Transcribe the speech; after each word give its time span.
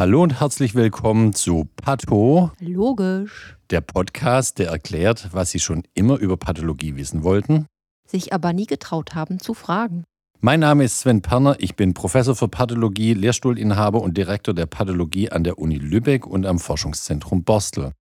Hallo 0.00 0.22
und 0.22 0.40
herzlich 0.40 0.74
willkommen 0.74 1.34
zu 1.34 1.68
Patho, 1.76 2.52
Logisch. 2.58 3.58
der 3.68 3.82
Podcast, 3.82 4.58
der 4.58 4.70
erklärt, 4.70 5.28
was 5.32 5.50
Sie 5.50 5.58
schon 5.58 5.82
immer 5.92 6.16
über 6.16 6.38
Pathologie 6.38 6.96
wissen 6.96 7.22
wollten. 7.22 7.66
Sich 8.08 8.32
aber 8.32 8.54
nie 8.54 8.64
getraut 8.64 9.14
haben 9.14 9.40
zu 9.40 9.52
fragen. 9.52 10.04
Mein 10.40 10.60
Name 10.60 10.84
ist 10.84 11.00
Sven 11.00 11.20
Perner, 11.20 11.56
ich 11.58 11.76
bin 11.76 11.92
Professor 11.92 12.34
für 12.34 12.48
Pathologie, 12.48 13.12
Lehrstuhlinhaber 13.12 14.00
und 14.00 14.16
Direktor 14.16 14.54
der 14.54 14.64
Pathologie 14.64 15.30
an 15.30 15.44
der 15.44 15.58
Uni 15.58 15.76
Lübeck 15.76 16.26
und 16.26 16.46
am 16.46 16.58
Forschungszentrum 16.58 17.44
Borstel. 17.44 17.92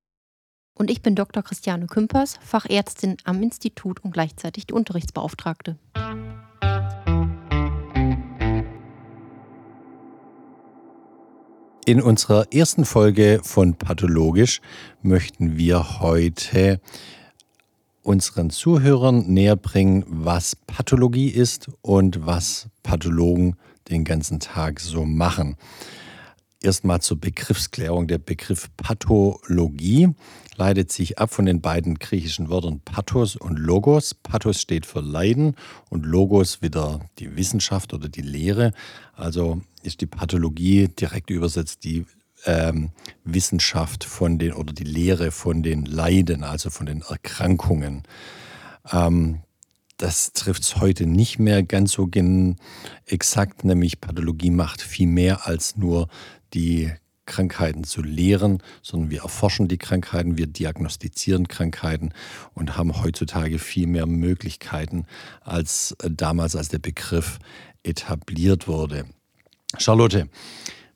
Und 0.76 0.90
ich 0.90 1.02
bin 1.02 1.16
Dr. 1.16 1.44
Christiane 1.44 1.88
Kümpers, 1.88 2.40
Fachärztin 2.42 3.18
am 3.26 3.44
Institut 3.44 4.02
und 4.06 4.12
gleichzeitig 4.12 4.68
die 4.68 4.74
Unterrichtsbeauftragte. 4.74 5.78
In 11.90 12.04
unserer 12.04 12.54
ersten 12.54 12.86
Folge 12.86 13.42
von 13.42 13.74
Pathologisch 13.74 14.61
möchten 15.02 15.57
wir 15.57 16.00
heute 16.02 16.79
unseren 18.04 18.52
Zuhörern 18.52 19.25
näher 19.25 19.56
bringen, 19.56 20.04
was 20.07 20.56
Pathologie 20.56 21.29
ist 21.29 21.71
und 21.82 22.28
was 22.28 22.68
Pathologen 22.84 23.56
den 23.89 24.04
ganzen 24.04 24.39
Tag 24.39 24.79
so 24.79 25.04
machen. 25.04 25.56
Erstmal 26.62 27.02
zur 27.02 27.20
Begriffsklärung. 27.20 28.06
Der 28.06 28.20
Begriff 28.20 28.70
Pathologie 28.78 30.10
leitet 30.60 30.92
sich 30.92 31.18
ab 31.18 31.34
von 31.34 31.46
den 31.46 31.62
beiden 31.62 31.98
griechischen 32.00 32.50
Wörtern 32.50 32.81
Pathos 32.81 33.38
und 33.38 33.58
Logos. 33.58 34.14
Pathos 34.14 34.59
steht 34.59 34.86
für 34.86 35.00
Leiden 35.00 35.56
und 35.90 36.06
Logos 36.06 36.62
wieder 36.62 37.00
die 37.18 37.38
Wissenschaft 37.38 37.94
oder 37.94 38.09
die 38.09 38.22
Lehre. 38.22 38.73
Also 39.16 39.62
ist 39.84 40.02
die 40.02 40.06
Pathologie 40.06 40.90
direkt 40.90 41.30
übersetzt 41.30 41.86
die 41.86 42.06
ähm, 42.45 42.92
Wissenschaft 43.23 44.04
von 44.04 44.38
den 44.38 44.52
oder 44.52 44.73
die 44.73 44.84
Lehre 44.84 45.32
von 45.32 45.64
den 45.64 45.86
Leiden, 45.86 46.44
also 46.44 46.70
von 46.70 46.86
den 46.86 47.04
Erkrankungen. 47.08 48.04
Ähm, 48.92 49.40
das 49.96 50.34
trifft 50.34 50.64
es 50.64 50.76
heute 50.78 51.06
nicht 51.06 51.40
mehr 51.40 51.64
ganz 51.64 51.94
so 51.94 52.10
exakt, 53.06 53.64
nämlich 53.64 54.02
Pathologie 54.02 54.52
macht 54.52 54.82
viel 54.82 55.08
mehr 55.08 55.48
als 55.48 55.78
nur 55.78 56.10
die 56.54 56.92
Krankheiten 57.30 57.86
zu 57.86 58.02
lehren, 58.02 58.62
sondern 58.82 59.12
wir 59.12 59.22
erforschen 59.22 59.70
die 59.70 59.78
Krankheiten, 59.78 60.38
wir 60.38 60.48
diagnostizieren 60.48 61.48
Krankheiten 61.48 62.12
und 62.54 62.76
haben 62.76 63.02
heutzutage 63.02 63.60
viel 63.60 63.88
mehr 63.88 64.06
Möglichkeiten 64.06 65.06
als 65.42 65.96
damals, 66.02 66.58
als 66.58 66.68
der 66.68 66.80
Begriff 66.80 67.40
etabliert 67.84 68.68
wurde. 68.68 69.06
Charlotte, 69.78 70.28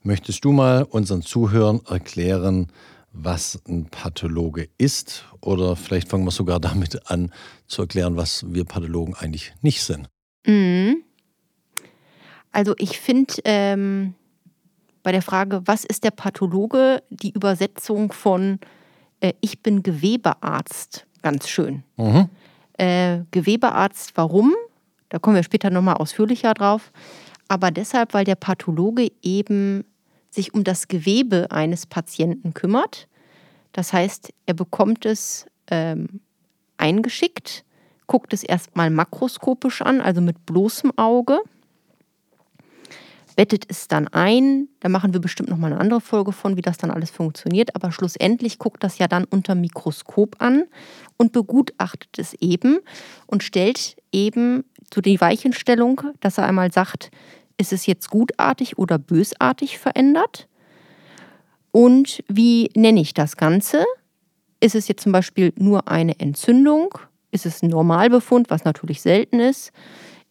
möchtest 0.02 0.44
du 0.44 0.52
mal 0.52 0.84
unseren 0.84 1.22
Zuhörern 1.22 1.82
erklären, 1.88 2.68
was 3.14 3.62
ein 3.68 3.86
Pathologe 3.86 4.70
ist? 4.78 5.26
Oder 5.40 5.76
vielleicht 5.76 6.10
fangen 6.10 6.26
wir 6.26 6.32
sogar 6.32 6.60
damit 6.60 7.10
an 7.10 7.32
zu 7.68 7.84
erklären, 7.84 8.18
was 8.18 8.46
wir 8.52 8.66
Pathologen 8.66 9.14
eigentlich 9.14 9.54
nicht 9.62 9.84
sind. 9.84 10.10
Mhm. 10.46 11.04
Also 12.52 12.76
ich 12.78 13.00
finde 13.00 13.34
ähm, 13.46 14.16
bei 15.04 15.12
der 15.12 15.22
Frage, 15.22 15.62
was 15.66 15.84
ist 15.84 16.04
der 16.04 16.12
Pathologe, 16.12 17.04
die 17.10 17.32
Übersetzung 17.32 18.12
von 18.12 18.60
äh, 19.20 19.34
ich 19.42 19.62
bin 19.62 19.84
Gewebearzt 19.84 21.06
ganz 21.22 21.48
schön. 21.48 21.84
Mhm. 21.98 22.30
Äh, 22.78 23.20
Gewebearzt, 23.32 24.14
warum? 24.16 24.54
Da 25.10 25.20
kommen 25.20 25.36
wir 25.36 25.44
später 25.44 25.70
nochmal 25.70 25.96
ausführlicher 25.96 26.54
drauf 26.54 26.92
aber 27.48 27.70
deshalb, 27.70 28.16
weil 28.16 28.26
der 28.26 28.36
Pathologe 28.36 29.12
eben 29.22 29.86
sich 30.32 30.56
um 30.56 30.64
das 30.64 30.88
Gewebe 30.88 31.52
eines 31.52 31.86
Patienten 31.86 32.56
kümmert. 32.56 33.08
Das 33.74 33.94
heißt, 33.94 34.34
er 34.48 34.54
bekommt 34.56 35.06
es 35.06 35.46
ähm, 35.68 36.22
eingeschickt, 36.78 37.64
guckt 38.08 38.34
es 38.34 38.44
erstmal 38.44 38.90
makroskopisch 38.90 39.84
an, 39.84 40.02
also 40.02 40.20
mit 40.20 40.48
bloßem 40.48 40.98
Auge, 40.98 41.40
bettet 43.34 43.66
es 43.70 43.88
dann 43.88 44.08
ein. 44.08 44.68
Da 44.80 44.90
machen 44.90 45.14
wir 45.14 45.22
bestimmt 45.22 45.50
noch 45.50 45.58
mal 45.58 45.72
eine 45.72 45.80
andere 45.80 46.02
Folge 46.02 46.32
von, 46.32 46.58
wie 46.58 46.62
das 46.62 46.78
dann 46.78 46.92
alles 46.92 47.12
funktioniert. 47.12 47.76
Aber 47.76 47.92
schlussendlich 47.92 48.60
guckt 48.60 48.84
das 48.84 48.98
ja 48.98 49.08
dann 49.08 49.26
unter 49.26 49.56
Mikroskop 49.56 50.36
an 50.40 50.66
und 51.18 51.32
begutachtet 51.32 52.18
es 52.18 52.34
eben 52.36 52.80
und 53.28 53.44
stellt 53.44 53.98
eben 54.12 54.64
so 54.94 55.02
die 55.02 55.20
Weichenstellung, 55.20 56.02
dass 56.20 56.38
er 56.38 56.46
einmal 56.46 56.72
sagt, 56.72 57.12
ist 57.58 57.74
es 57.74 57.86
jetzt 57.86 58.10
gutartig 58.10 58.78
oder 58.78 58.98
bösartig 58.98 59.80
verändert? 59.80 60.48
Und 61.72 62.24
wie 62.28 62.70
nenne 62.76 63.02
ich 63.02 63.14
das 63.14 63.38
Ganze? 63.38 63.84
Ist 64.60 64.76
es 64.76 64.88
jetzt 64.88 65.04
zum 65.04 65.12
Beispiel 65.12 65.54
nur 65.58 65.88
eine 65.88 66.20
Entzündung? 66.20 66.98
Ist 67.32 67.46
es 67.46 67.64
ein 67.64 67.70
Normalbefund, 67.70 68.50
was 68.50 68.64
natürlich 68.64 69.02
selten 69.02 69.40
ist? 69.40 69.72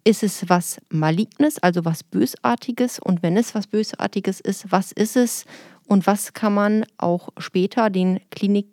Ist 0.04 0.22
es 0.24 0.48
was 0.48 0.80
Malignes, 0.88 1.58
also 1.62 1.84
was 1.84 2.02
Bösartiges? 2.02 2.98
Und 2.98 3.22
wenn 3.22 3.36
es 3.36 3.54
was 3.54 3.68
Bösartiges 3.68 4.40
ist, 4.40 4.72
was 4.72 4.90
ist 4.90 5.16
es? 5.16 5.44
Und 5.86 6.06
was 6.06 6.32
kann 6.32 6.54
man 6.54 6.84
auch 6.98 7.28
später 7.38 7.88
den 7.88 8.20
Klinik, 8.30 8.66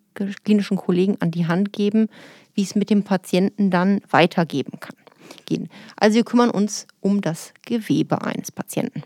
klinischen 0.44 0.78
Kollegen 0.78 1.18
an 1.20 1.32
die 1.32 1.48
Hand 1.48 1.72
geben, 1.72 2.08
wie 2.56 2.64
es 2.64 2.76
mit 2.76 2.90
dem 2.90 3.04
Patienten 3.04 3.70
dann 3.70 4.02
weitergeben 4.10 4.80
kann? 4.80 4.96
Gehen. 5.46 5.70
Also 5.96 6.16
wir 6.16 6.24
kümmern 6.24 6.50
uns 6.50 6.88
um 7.02 7.22
das 7.22 7.54
Gewebe 7.64 8.24
eines 8.24 8.52
Patienten. 8.52 9.04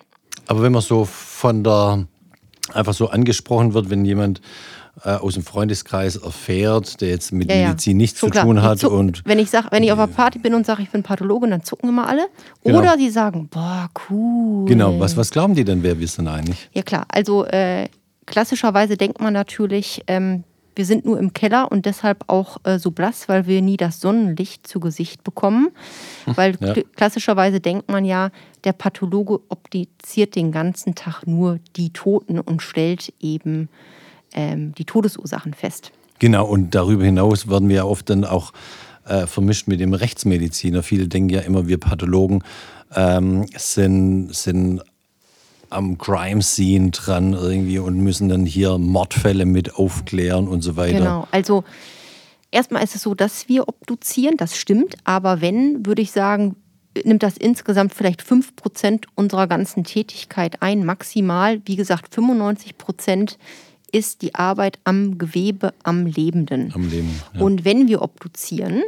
Aber 0.47 0.62
wenn 0.62 0.72
man 0.72 0.81
so 0.81 1.03
von 1.03 1.63
der 1.63 2.07
einfach 2.72 2.94
so 2.94 3.09
angesprochen 3.09 3.73
wird, 3.73 3.89
wenn 3.89 4.06
jemand 4.06 4.39
aus 5.01 5.33
dem 5.33 5.43
Freundeskreis 5.43 6.17
erfährt, 6.17 7.01
der 7.01 7.09
jetzt 7.09 7.31
mit 7.31 7.51
ja, 7.51 7.67
Medizin 7.67 7.97
nichts 7.97 8.19
zu 8.19 8.29
klar. 8.29 8.45
tun 8.45 8.61
hat. 8.61 8.79
Zuck, 8.79 8.93
und 8.93 9.23
wenn 9.25 9.39
ich 9.39 9.49
sag, 9.49 9.71
wenn 9.71 9.83
ich 9.83 9.91
auf 9.91 9.97
einer 9.97 10.07
Party 10.07 10.39
bin 10.39 10.53
und 10.53 10.65
sage, 10.65 10.83
ich 10.83 10.91
bin 10.91 11.01
Pathologe, 11.01 11.49
dann 11.49 11.63
zucken 11.63 11.89
immer 11.89 12.07
alle. 12.07 12.27
Genau. 12.63 12.79
Oder 12.79 12.97
sie 12.97 13.09
sagen, 13.09 13.47
boah, 13.49 13.89
cool. 14.09 14.65
Genau, 14.65 14.99
was, 14.99 15.17
was 15.17 15.31
glauben 15.31 15.55
die 15.55 15.63
denn, 15.63 15.81
wer 15.81 15.99
wir 15.99 16.07
sind 16.07 16.27
eigentlich? 16.27 16.69
Ja 16.73 16.83
klar, 16.83 17.05
also 17.09 17.45
äh, 17.45 17.87
klassischerweise 18.27 18.95
denkt 18.95 19.19
man 19.19 19.33
natürlich, 19.33 20.03
ähm, 20.07 20.43
wir 20.75 20.85
sind 20.85 21.05
nur 21.05 21.19
im 21.19 21.33
Keller 21.33 21.71
und 21.71 21.85
deshalb 21.85 22.23
auch 22.27 22.57
äh, 22.63 22.79
so 22.79 22.91
blass, 22.91 23.29
weil 23.29 23.45
wir 23.47 23.61
nie 23.61 23.77
das 23.77 23.99
Sonnenlicht 23.99 24.67
zu 24.67 24.79
Gesicht 24.79 25.23
bekommen. 25.23 25.69
Weil 26.25 26.55
ja. 26.59 26.73
klassischerweise 26.95 27.59
denkt 27.59 27.89
man 27.89 28.05
ja, 28.05 28.29
der 28.63 28.73
Pathologe 28.73 29.39
optiziert 29.49 30.35
den 30.35 30.51
ganzen 30.51 30.95
Tag 30.95 31.27
nur 31.27 31.59
die 31.75 31.91
Toten 31.91 32.39
und 32.39 32.61
stellt 32.61 33.13
eben 33.19 33.69
ähm, 34.33 34.73
die 34.75 34.85
Todesursachen 34.85 35.53
fest. 35.53 35.91
Genau, 36.19 36.45
und 36.45 36.75
darüber 36.75 37.03
hinaus 37.03 37.49
werden 37.49 37.69
wir 37.69 37.77
ja 37.77 37.83
oft 37.85 38.09
dann 38.09 38.23
auch 38.25 38.53
äh, 39.05 39.27
vermischt 39.27 39.67
mit 39.67 39.79
dem 39.79 39.94
Rechtsmediziner. 39.94 40.83
Viele 40.83 41.07
denken 41.07 41.29
ja 41.29 41.41
immer, 41.41 41.67
wir 41.67 41.79
Pathologen 41.79 42.44
ähm, 42.95 43.45
sind, 43.57 44.33
sind 44.33 44.81
am 45.69 45.97
Crime 45.97 46.41
Scene 46.41 46.91
dran 46.91 47.33
irgendwie 47.33 47.79
und 47.79 47.97
müssen 47.97 48.29
dann 48.29 48.45
hier 48.45 48.77
Mordfälle 48.77 49.45
mit 49.45 49.75
aufklären 49.75 50.47
und 50.47 50.61
so 50.61 50.75
weiter. 50.75 51.00
Genau, 51.00 51.27
also 51.31 51.63
erstmal 52.51 52.83
ist 52.83 52.95
es 52.95 53.01
so, 53.01 53.15
dass 53.15 53.50
wir 53.50 53.67
obduzieren, 53.67 54.38
das 54.38 54.55
stimmt, 54.55 54.95
aber 55.03 55.41
wenn, 55.41 55.85
würde 55.85 56.01
ich 56.01 56.11
sagen, 56.11 56.55
nimmt 57.03 57.23
das 57.23 57.38
insgesamt 57.38 57.94
vielleicht 57.94 58.21
5% 58.21 59.05
unserer 59.15 59.47
ganzen 59.47 59.83
Tätigkeit 59.83 60.61
ein, 60.61 60.85
maximal. 60.85 61.59
Wie 61.65 61.75
gesagt, 61.75 62.15
95% 62.15 63.38
ist 63.93 64.23
die 64.23 64.35
Arbeit 64.35 64.79
am 64.83 65.17
Gewebe, 65.17 65.73
am 65.83 66.05
Lebenden. 66.05 66.73
Am 66.73 66.89
Leben. 66.89 67.21
Ja. 67.33 67.41
Und 67.41 67.63
wenn 67.63 67.87
wir 67.87 68.01
obduzieren, 68.01 68.81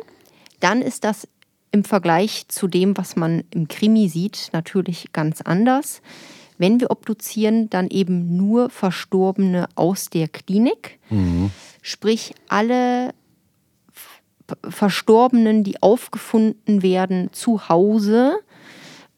dann 0.59 0.81
ist 0.81 1.03
das 1.03 1.27
im 1.71 1.83
Vergleich 1.83 2.47
zu 2.47 2.67
dem, 2.67 2.97
was 2.97 3.15
man 3.15 3.44
im 3.51 3.67
Krimi 3.67 4.09
sieht, 4.09 4.49
natürlich 4.51 5.13
ganz 5.13 5.41
anders. 5.41 6.01
Wenn 6.57 6.79
wir 6.79 6.89
obduzieren, 6.89 7.69
dann 7.69 7.89
eben 7.89 8.35
nur 8.35 8.69
Verstorbene 8.69 9.67
aus 9.75 10.09
der 10.09 10.27
Klinik, 10.27 11.00
mhm. 11.09 11.51
sprich 11.81 12.33
alle 12.47 13.13
Verstorbenen, 14.69 15.63
die 15.63 15.81
aufgefunden 15.83 16.81
werden 16.81 17.30
zu 17.31 17.69
Hause 17.69 18.38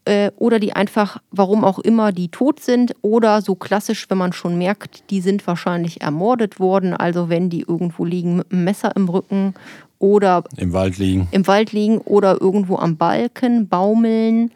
äh, 0.08 0.32
oder 0.38 0.60
die 0.60 0.74
einfach, 0.74 1.18
warum 1.32 1.64
auch 1.64 1.80
immer, 1.80 2.12
die 2.12 2.30
tot 2.30 2.60
sind 2.62 2.96
oder 3.02 3.42
so 3.42 3.56
klassisch, 3.56 4.10
wenn 4.10 4.18
man 4.18 4.34
schon 4.34 4.58
merkt, 4.58 5.10
die 5.10 5.22
sind 5.22 5.46
wahrscheinlich 5.46 6.02
ermordet 6.02 6.60
worden, 6.60 6.94
also 6.94 7.30
wenn 7.30 7.50
die 7.50 7.62
irgendwo 7.62 8.06
liegen 8.06 8.38
mit 8.38 8.52
einem 8.52 8.64
Messer 8.64 8.96
im 8.96 9.10
Rücken 9.10 9.54
oder 10.00 10.44
im 10.56 10.74
Wald 10.74 10.98
liegen, 10.98 11.28
im 11.32 11.46
Wald 11.48 11.72
liegen 11.74 11.98
oder 12.00 12.40
irgendwo 12.42 12.78
am 12.78 12.98
Balken 12.98 13.68
baumeln, 13.68 14.52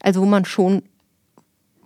also 0.00 0.20
wo 0.20 0.26
man 0.26 0.44
schon 0.44 0.82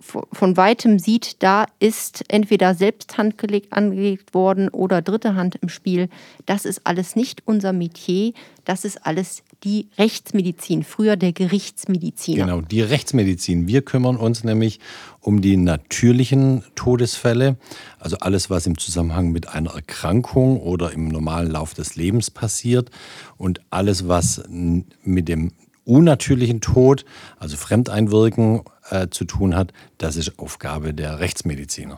von 0.05 0.57
weitem 0.57 0.99
sieht, 0.99 1.41
da 1.43 1.65
ist 1.79 2.23
entweder 2.27 2.75
selbst 2.75 3.17
Hand 3.17 3.37
gelegt, 3.37 3.73
angelegt 3.73 4.33
worden 4.33 4.69
oder 4.69 5.01
dritte 5.01 5.35
Hand 5.35 5.55
im 5.55 5.69
Spiel. 5.69 6.09
Das 6.45 6.65
ist 6.65 6.81
alles 6.85 7.15
nicht 7.15 7.41
unser 7.45 7.73
Metier, 7.73 8.33
das 8.65 8.85
ist 8.85 9.05
alles 9.05 9.43
die 9.63 9.87
Rechtsmedizin, 9.97 10.83
früher 10.83 11.15
der 11.15 11.33
Gerichtsmedizin. 11.33 12.35
Genau, 12.35 12.61
die 12.61 12.81
Rechtsmedizin. 12.81 13.67
Wir 13.67 13.81
kümmern 13.81 14.17
uns 14.17 14.43
nämlich 14.43 14.79
um 15.21 15.41
die 15.41 15.57
natürlichen 15.57 16.63
Todesfälle, 16.75 17.57
also 17.99 18.17
alles, 18.17 18.49
was 18.49 18.67
im 18.67 18.77
Zusammenhang 18.77 19.31
mit 19.31 19.49
einer 19.49 19.71
Erkrankung 19.71 20.59
oder 20.59 20.91
im 20.91 21.07
normalen 21.07 21.51
Lauf 21.51 21.73
des 21.73 21.95
Lebens 21.95 22.29
passiert 22.29 22.91
und 23.37 23.61
alles, 23.71 24.07
was 24.07 24.43
mit 24.49 25.27
dem 25.27 25.51
unnatürlichen 25.85 26.61
Tod, 26.61 27.05
also 27.37 27.57
Fremdeinwirken 27.57 28.63
äh, 28.89 29.07
zu 29.09 29.25
tun 29.25 29.55
hat, 29.55 29.71
das 29.97 30.15
ist 30.15 30.39
Aufgabe 30.39 30.93
der 30.93 31.19
Rechtsmediziner. 31.19 31.97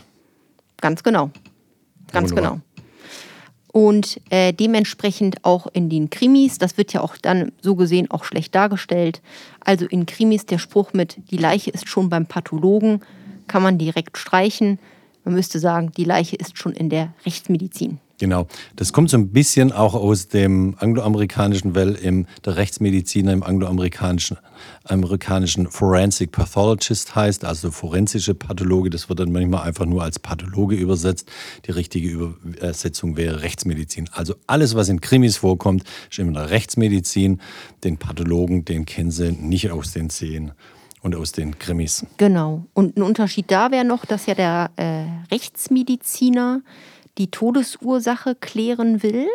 Ganz 0.80 1.04
genau. 1.04 1.32
Ganz 2.12 2.32
Wunderbar. 2.32 2.52
genau. 2.52 2.62
Und 3.74 4.20
äh, 4.30 4.54
dementsprechend 4.54 5.44
auch 5.44 5.68
in 5.72 5.90
den 5.90 6.10
Krimis, 6.10 6.58
das 6.58 6.78
wird 6.78 6.94
ja 6.94 7.02
auch 7.02 7.18
dann 7.18 7.52
so 7.62 7.76
gesehen 7.76 8.10
auch 8.10 8.24
schlecht 8.24 8.56
dargestellt. 8.56 9.22
Also 9.60 9.86
in 9.86 10.06
Krimis 10.06 10.46
der 10.46 10.58
Spruch 10.58 10.94
mit, 10.94 11.18
die 11.30 11.38
Leiche 11.38 11.70
ist 11.72 11.88
schon 11.88 12.10
beim 12.10 12.26
Pathologen, 12.26 13.02
kann 13.48 13.62
man 13.62 13.78
direkt 13.78 14.18
streichen. 14.18 14.80
Man 15.24 15.36
müsste 15.36 15.60
sagen, 15.60 15.92
die 15.96 16.06
Leiche 16.06 16.38
ist 16.38 16.58
schon 16.58 16.74
in 16.74 16.90
der 16.90 17.14
Rechtsmedizin. 17.26 18.00
Genau. 18.20 18.48
Das 18.76 18.94
kommt 18.94 19.12
so 19.12 19.18
ein 19.18 19.30
bisschen 19.30 19.72
auch 19.72 19.94
aus 19.94 20.28
dem 20.28 20.76
angloamerikanischen, 20.80 21.76
weil 21.76 21.94
im, 21.96 22.26
der 22.44 22.56
Rechtsmediziner 22.56 23.32
im 23.32 23.44
angloamerikanischen 23.44 24.38
amerikanischen 24.86 25.70
Forensic 25.70 26.32
Pathologist 26.32 27.16
heißt, 27.16 27.46
also 27.46 27.72
forensische 27.72 28.34
Pathologe. 28.34 28.90
Das 28.90 29.10
wird 29.10 29.20
dann 29.20 29.32
manchmal 29.32 29.68
einfach 29.68 29.86
nur 29.86 30.04
als 30.04 30.20
Pathologe 30.20 30.76
übersetzt. 30.76 31.30
Die 31.66 31.72
richtige 31.72 32.10
Übersetzung 32.10 33.18
wäre 33.18 33.42
Rechtsmedizin. 33.42 34.10
Also 34.14 34.36
alles, 34.48 34.76
was 34.76 34.90
in 34.90 35.02
Krimis 35.02 35.38
vorkommt, 35.38 35.84
ist 36.10 36.20
immer 36.20 36.40
eine 36.40 36.50
Rechtsmedizin. 36.50 37.42
Den 37.84 37.98
Pathologen, 37.98 38.66
den 38.66 38.86
kennen 38.86 39.12
sie 39.12 39.32
nicht 39.32 39.72
aus 39.72 39.94
den 39.94 40.10
Szenen 40.10 40.54
und 41.02 41.16
aus 41.16 41.32
den 41.32 41.60
Krimis. 41.60 42.06
Genau. 42.18 42.66
Und 42.74 42.98
ein 42.98 43.04
Unterschied 43.04 43.52
da 43.52 43.72
wäre 43.72 43.86
noch, 43.86 44.06
dass 44.06 44.26
ja 44.26 44.34
der 44.34 44.72
äh, 44.78 45.06
Rechtsmediziner 45.32 46.62
die 47.18 47.32
Todesursache 47.32 48.36
klären 48.36 49.04
will. 49.04 49.28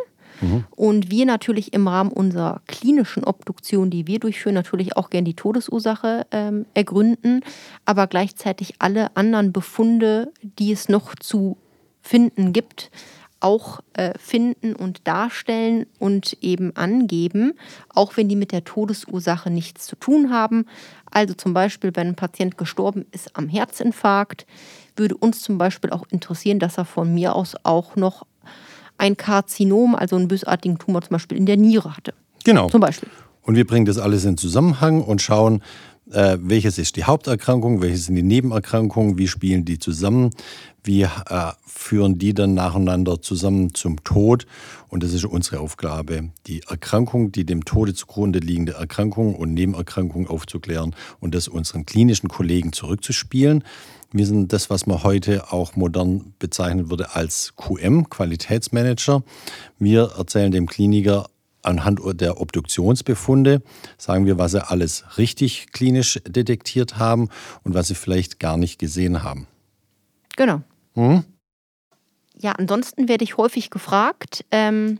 Und 0.74 1.10
wir 1.10 1.24
natürlich 1.24 1.72
im 1.72 1.86
Rahmen 1.86 2.10
unserer 2.10 2.62
klinischen 2.66 3.22
Obduktion, 3.22 3.90
die 3.90 4.08
wir 4.08 4.18
durchführen, 4.18 4.54
natürlich 4.54 4.96
auch 4.96 5.08
gern 5.08 5.24
die 5.24 5.34
Todesursache 5.34 6.26
ähm, 6.32 6.66
ergründen, 6.74 7.44
aber 7.84 8.08
gleichzeitig 8.08 8.74
alle 8.80 9.16
anderen 9.16 9.52
Befunde, 9.52 10.32
die 10.58 10.72
es 10.72 10.88
noch 10.88 11.14
zu 11.14 11.58
finden 12.00 12.52
gibt, 12.52 12.90
auch 13.38 13.80
äh, 13.94 14.16
finden 14.18 14.74
und 14.74 15.06
darstellen 15.06 15.86
und 15.98 16.36
eben 16.40 16.74
angeben, 16.76 17.54
auch 17.88 18.16
wenn 18.16 18.28
die 18.28 18.36
mit 18.36 18.52
der 18.52 18.64
Todesursache 18.64 19.50
nichts 19.50 19.86
zu 19.86 19.96
tun 19.96 20.30
haben. 20.30 20.66
Also 21.10 21.34
zum 21.34 21.52
Beispiel, 21.52 21.90
wenn 21.94 22.08
ein 22.08 22.16
Patient 22.16 22.56
gestorben 22.56 23.06
ist 23.12 23.36
am 23.36 23.48
Herzinfarkt, 23.48 24.46
würde 24.96 25.16
uns 25.16 25.42
zum 25.42 25.58
Beispiel 25.58 25.90
auch 25.90 26.04
interessieren, 26.10 26.58
dass 26.58 26.78
er 26.78 26.84
von 26.84 27.12
mir 27.14 27.34
aus 27.34 27.54
auch 27.62 27.96
noch 27.96 28.26
ein 28.98 29.16
Karzinom, 29.16 29.94
also 29.94 30.16
einen 30.16 30.28
bösartigen 30.28 30.78
Tumor 30.78 31.02
zum 31.02 31.10
Beispiel 31.10 31.38
in 31.38 31.46
der 31.46 31.56
Niere 31.56 31.96
hatte. 31.96 32.14
Genau. 32.44 32.68
Zum 32.68 32.80
Beispiel. 32.80 33.08
Und 33.42 33.56
wir 33.56 33.66
bringen 33.66 33.86
das 33.86 33.98
alles 33.98 34.24
in 34.24 34.36
Zusammenhang 34.36 35.02
und 35.02 35.20
schauen, 35.20 35.62
äh, 36.10 36.36
welches 36.40 36.78
ist 36.78 36.96
die 36.96 37.04
Haupterkrankung, 37.04 37.80
welches 37.80 38.06
sind 38.06 38.16
die 38.16 38.22
Nebenerkrankungen, 38.22 39.18
wie 39.18 39.28
spielen 39.28 39.64
die 39.64 39.78
zusammen, 39.78 40.30
wie 40.84 41.02
äh, 41.02 41.08
führen 41.66 42.18
die 42.18 42.34
dann 42.34 42.54
nacheinander 42.54 43.20
zusammen 43.22 43.74
zum 43.74 44.02
Tod. 44.04 44.46
Und 44.88 45.02
das 45.02 45.12
ist 45.12 45.24
unsere 45.24 45.60
Aufgabe, 45.60 46.30
die 46.46 46.62
Erkrankung, 46.68 47.32
die 47.32 47.44
dem 47.44 47.64
Tode 47.64 47.94
zugrunde 47.94 48.40
liegende 48.40 48.72
Erkrankung 48.72 49.34
und 49.34 49.54
Nebenerkrankungen 49.54 50.28
aufzuklären 50.28 50.94
und 51.20 51.34
das 51.34 51.48
unseren 51.48 51.86
klinischen 51.86 52.28
Kollegen 52.28 52.72
zurückzuspielen. 52.72 53.64
Wir 54.12 54.26
sind 54.26 54.52
das, 54.52 54.68
was 54.68 54.86
man 54.86 55.02
heute 55.02 55.52
auch 55.52 55.74
modern 55.74 56.34
bezeichnen 56.38 56.90
würde 56.90 57.14
als 57.14 57.54
QM, 57.56 58.10
Qualitätsmanager. 58.10 59.22
Wir 59.78 60.12
erzählen 60.18 60.52
dem 60.52 60.66
Kliniker 60.66 61.30
anhand 61.62 62.00
der 62.20 62.40
Obduktionsbefunde, 62.40 63.62
sagen 63.96 64.26
wir, 64.26 64.36
was 64.38 64.52
sie 64.52 64.66
alles 64.66 65.04
richtig 65.16 65.72
klinisch 65.72 66.20
detektiert 66.26 66.98
haben 66.98 67.28
und 67.64 67.74
was 67.74 67.88
sie 67.88 67.94
vielleicht 67.94 68.38
gar 68.38 68.56
nicht 68.56 68.78
gesehen 68.78 69.22
haben. 69.22 69.46
Genau. 70.36 70.62
Hm? 70.94 71.24
Ja, 72.38 72.52
ansonsten 72.52 73.08
werde 73.08 73.24
ich 73.24 73.36
häufig 73.36 73.70
gefragt, 73.70 74.44
ähm, 74.50 74.98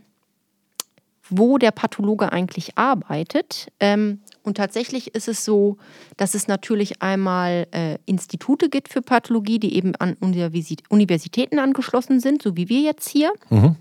wo 1.28 1.58
der 1.58 1.70
Pathologe 1.70 2.32
eigentlich 2.32 2.76
arbeitet. 2.76 3.69
Ähm, 3.80 4.20
und 4.42 4.56
tatsächlich 4.56 5.14
ist 5.14 5.28
es 5.28 5.44
so, 5.44 5.76
dass 6.16 6.34
es 6.34 6.48
natürlich 6.48 7.00
einmal 7.00 7.66
äh, 7.70 7.98
Institute 8.06 8.69
gibt 8.69 8.88
für 8.88 9.02
Pathologie, 9.02 9.58
die 9.58 9.76
eben 9.76 9.94
an 9.96 10.16
Universitäten 10.20 11.58
angeschlossen 11.58 12.20
sind, 12.20 12.42
so 12.42 12.56
wie 12.56 12.69
wir 12.69 12.80
jetzt 12.80 13.08
hier. 13.08 13.32
Mhm. 13.50 13.76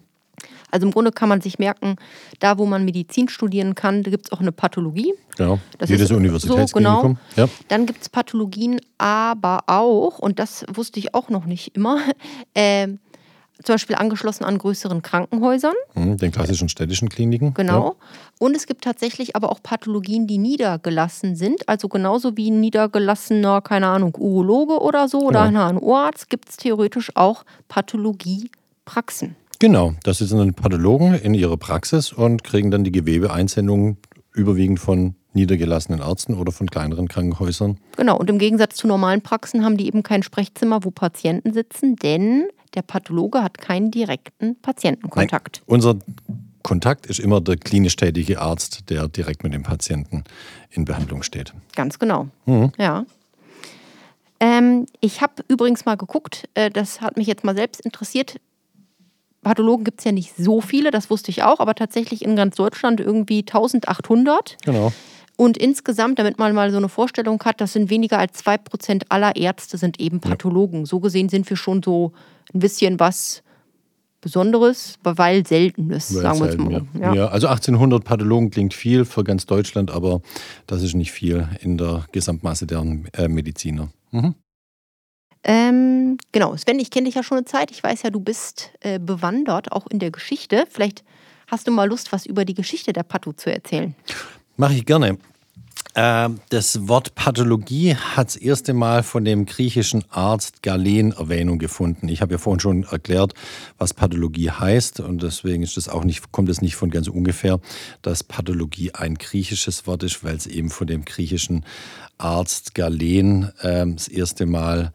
Also 0.71 0.88
im 0.88 0.93
Grunde 0.93 1.11
kann 1.11 1.29
man 1.29 1.41
sich 1.41 1.59
merken, 1.59 1.97
da 2.39 2.57
wo 2.57 2.65
man 2.65 2.85
Medizin 2.85 3.27
studieren 3.29 3.75
kann, 3.75 4.03
da 4.03 4.11
gibt 4.11 4.27
es 4.27 4.31
auch 4.31 4.39
eine 4.39 4.51
Pathologie. 4.51 5.13
Genau, 5.37 5.59
das 5.77 5.89
jedes 5.89 6.09
ist 6.09 6.15
Universitätsklinikum. 6.15 7.17
So, 7.29 7.35
genau. 7.35 7.47
Ja. 7.47 7.49
Dann 7.67 7.85
gibt 7.85 8.01
es 8.01 8.09
Pathologien, 8.09 8.79
aber 8.97 9.63
auch, 9.67 10.19
und 10.19 10.39
das 10.39 10.65
wusste 10.73 10.99
ich 10.99 11.13
auch 11.13 11.29
noch 11.29 11.45
nicht 11.45 11.75
immer, 11.75 11.99
äh, 12.53 12.87
zum 13.63 13.73
Beispiel 13.73 13.95
angeschlossen 13.95 14.43
an 14.43 14.57
größeren 14.57 15.01
Krankenhäusern. 15.01 15.73
Mhm, 15.93 16.17
den 16.17 16.31
klassischen 16.31 16.69
städtischen 16.69 17.09
Kliniken. 17.09 17.53
Genau. 17.53 17.85
Ja. 17.85 17.93
Und 18.39 18.55
es 18.55 18.65
gibt 18.65 18.83
tatsächlich 18.83 19.35
aber 19.35 19.51
auch 19.51 19.61
Pathologien, 19.61 20.27
die 20.27 20.37
niedergelassen 20.37 21.35
sind. 21.35 21.67
Also 21.67 21.87
genauso 21.87 22.37
wie 22.37 22.49
ein 22.49 22.59
niedergelassener, 22.59 23.61
keine 23.61 23.87
Ahnung, 23.87 24.15
Urologe 24.17 24.79
oder 24.81 25.07
so 25.07 25.21
oder 25.21 25.47
genau. 25.47 25.67
ein 25.67 25.77
HNO-Arzt 25.77 26.29
gibt 26.29 26.49
es 26.49 26.57
theoretisch 26.57 27.11
auch 27.15 27.43
Pathologiepraxen. 27.67 29.35
Genau, 29.59 29.93
das 30.03 30.17
sind 30.17 30.39
dann 30.39 30.53
Pathologen 30.55 31.13
in 31.13 31.35
ihrer 31.35 31.57
Praxis 31.57 32.11
und 32.11 32.43
kriegen 32.43 32.71
dann 32.71 32.83
die 32.83 32.91
Gewebeeinsendungen 32.91 33.97
überwiegend 34.33 34.79
von 34.79 35.15
niedergelassenen 35.33 36.01
Ärzten 36.01 36.33
oder 36.33 36.51
von 36.51 36.67
kleineren 36.67 37.07
Krankenhäusern. 37.07 37.77
Genau, 37.95 38.17
und 38.17 38.29
im 38.29 38.37
Gegensatz 38.37 38.75
zu 38.75 38.87
normalen 38.87 39.21
Praxen 39.21 39.63
haben 39.63 39.77
die 39.77 39.87
eben 39.87 40.03
kein 40.03 40.23
Sprechzimmer, 40.23 40.83
wo 40.83 40.91
Patienten 40.91 41.53
sitzen, 41.53 41.95
denn 41.95 42.47
der 42.73 42.81
Pathologe 42.81 43.44
hat 43.44 43.57
keinen 43.57 43.91
direkten 43.91 44.56
Patientenkontakt. 44.62 45.62
Nein, 45.65 45.75
unser 45.75 45.95
Kontakt 46.63 47.06
ist 47.06 47.19
immer 47.19 47.41
der 47.41 47.57
klinisch 47.57 47.95
tätige 47.95 48.39
Arzt, 48.39 48.89
der 48.89 49.07
direkt 49.07 49.44
mit 49.44 49.53
dem 49.53 49.63
Patienten 49.63 50.23
in 50.69 50.85
Behandlung 50.85 51.23
steht. 51.23 51.53
Ganz 51.75 52.00
genau. 52.00 52.27
Mhm. 52.45 52.71
Ja. 52.77 53.06
Ähm, 54.39 54.85
ich 55.01 55.21
habe 55.21 55.44
übrigens 55.47 55.85
mal 55.85 55.95
geguckt, 55.95 56.50
äh, 56.53 56.69
das 56.69 57.01
hat 57.01 57.18
mich 57.18 57.27
jetzt 57.27 57.44
mal 57.44 57.56
selbst 57.56 57.81
interessiert. 57.81 58.39
Pathologen 59.44 59.83
gibt 59.83 59.99
es 59.99 60.06
ja 60.06 60.11
nicht 60.11 60.33
so 60.37 60.61
viele, 60.61 60.92
das 60.92 61.09
wusste 61.09 61.31
ich 61.31 61.44
auch, 61.44 61.59
aber 61.59 61.73
tatsächlich 61.75 62.23
in 62.23 62.35
ganz 62.35 62.56
Deutschland 62.56 62.99
irgendwie 62.99 63.40
1800. 63.40 64.57
Genau. 64.63 64.92
Und 65.42 65.57
insgesamt, 65.57 66.19
damit 66.19 66.38
man 66.38 66.54
mal 66.54 66.69
so 66.69 66.78
eine 66.78 66.88
Vorstellung 66.88 67.42
hat, 67.44 67.62
das 67.62 67.74
sind 67.74 67.90
weniger 67.90 68.19
als 68.19 68.45
2% 68.45 69.06
aller 69.10 69.36
Ärzte 69.36 69.80
sind 69.80 70.00
eben 70.00 70.19
Pathologen. 70.19 70.81
Ja. 70.81 70.86
So 70.86 71.00
gesehen 71.00 71.30
sind 71.30 71.50
wir 71.50 71.57
schon 71.57 71.81
so 71.81 72.12
ein 72.54 72.60
bisschen 72.60 73.00
was 73.00 73.42
Besonderes, 74.21 75.00
weil 75.02 75.48
selten 75.48 75.90
ist, 75.90 76.14
weil 76.14 76.21
sagen 76.21 76.40
wir 76.42 76.45
selten, 76.45 76.64
mal. 76.66 76.86
Ja. 76.94 77.16
ja. 77.16 77.28
also 77.30 77.48
1800 77.48 78.04
Pathologen 78.04 78.52
klingt 78.52 78.76
viel 78.76 79.04
für 79.04 79.24
ganz 79.24 79.48
Deutschland, 79.48 79.90
aber 79.90 80.21
das 80.68 80.83
ist 80.83 80.94
nicht 80.94 81.12
viel 81.12 81.50
in 81.62 81.80
der 81.80 82.06
Gesamtmasse 82.12 82.68
der 82.68 82.86
äh, 83.14 83.28
Mediziner. 83.28 83.90
Mhm. 84.12 84.36
Ähm, 85.44 86.18
genau, 86.31 86.56
Sven, 86.56 86.78
ich 86.78 86.92
kenne 86.92 87.07
dich 87.07 87.16
ja 87.16 87.24
schon 87.24 87.38
eine 87.38 87.45
Zeit. 87.45 87.71
Ich 87.71 87.83
weiß 87.83 88.04
ja, 88.04 88.12
du 88.12 88.19
bist 88.19 88.74
äh, 88.81 89.00
bewandert, 89.00 89.71
auch 89.71 89.88
in 89.88 89.98
der 89.98 90.12
Geschichte. 90.12 90.66
Vielleicht 90.69 91.04
hast 91.48 91.66
du 91.66 91.71
mal 91.71 91.90
Lust, 91.90 92.12
was 92.12 92.28
über 92.28 92.45
die 92.45 92.54
Geschichte 92.54 92.94
der 92.94 93.02
Patho 93.02 93.33
zu 93.33 93.52
erzählen. 93.52 93.95
Mache 94.56 94.76
ich 94.76 94.86
gerne. 94.86 95.18
Ähm, 95.94 96.40
das 96.50 96.88
Wort 96.88 97.16
Pathologie 97.16 97.95
hat 97.95 98.28
das 98.28 98.36
erste 98.38 98.74
Mal 98.74 99.04
von 99.04 99.26
dem 99.26 99.45
griechischen 99.45 100.04
Arzt 100.10 100.64
Galen 100.64 101.12
Erwähnung 101.12 101.60
gefunden. 101.60 102.07
Ich 102.07 102.21
habe 102.21 102.33
ja 102.33 102.38
vorhin 102.38 102.62
schon 102.62 102.83
erklärt, 102.83 103.33
was 103.78 103.94
Pathologie 103.94 104.52
heißt 104.52 105.02
und 105.02 105.21
deswegen 105.21 105.64
ist 105.64 105.76
das 105.76 105.90
auch 105.90 106.06
nicht, 106.06 106.31
kommt 106.31 106.50
es 106.50 106.62
nicht 106.62 106.76
von 106.76 106.92
ganz 106.92 107.10
ungefähr, 107.10 107.60
dass 108.02 108.24
Pathologie 108.24 108.92
ein 108.94 109.16
griechisches 109.16 109.86
Wort 109.86 110.04
ist, 110.04 110.24
weil 110.24 110.36
es 110.36 110.48
eben 110.48 110.69
von 110.69 110.88
dem 110.88 111.04
griechischen 111.04 111.66
Arzt 112.18 112.74
Galen 112.74 113.52
äh, 113.60 113.86
das 113.86 114.07
erste 114.07 114.45
Mal 114.45 114.94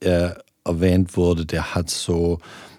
äh, 0.00 0.30
erwähnt 0.64 1.16
wurde. 1.16 1.46
Der 1.46 1.74
hat 1.74 1.88
so 1.88 2.38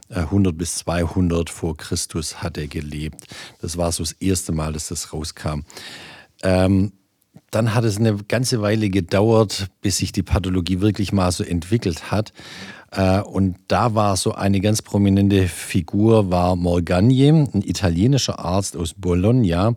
100 0.09 0.53
äh, 0.53 0.55
bis 0.55 0.75
200 0.75 1.49
vor 1.49 1.75
Christus 1.77 2.43
hat 2.43 2.59
er 2.59 2.67
gelebt. 2.67 3.25
Das 3.59 3.75
war 3.77 3.91
so 3.91 4.03
das 4.03 4.11
erste 4.11 4.51
Mal, 4.51 4.73
dass 4.73 4.89
das 4.89 5.13
rauskam. 5.13 5.61
Ähm, 6.43 6.91
dann 7.51 7.73
hat 7.73 7.83
es 7.85 7.97
eine 7.97 8.15
ganze 8.27 8.61
Weile 8.61 8.89
gedauert, 8.89 9.67
bis 9.81 9.97
sich 9.97 10.11
die 10.11 10.23
Pathologie 10.23 10.81
wirklich 10.81 11.13
mal 11.13 11.31
so 11.31 11.43
entwickelt 11.43 12.11
hat. 12.11 12.33
Äh, 12.91 13.21
und 13.21 13.57
da 13.67 13.95
war 13.95 14.15
so 14.17 14.33
eine 14.33 14.61
ganz 14.61 14.81
prominente 14.81 15.47
Figur, 15.47 16.31
war 16.31 16.55
Morgagni, 16.55 17.29
ein 17.29 17.61
italienischer 17.61 18.39
Arzt 18.39 18.75
aus 18.75 18.93
Bologna. 18.93 19.75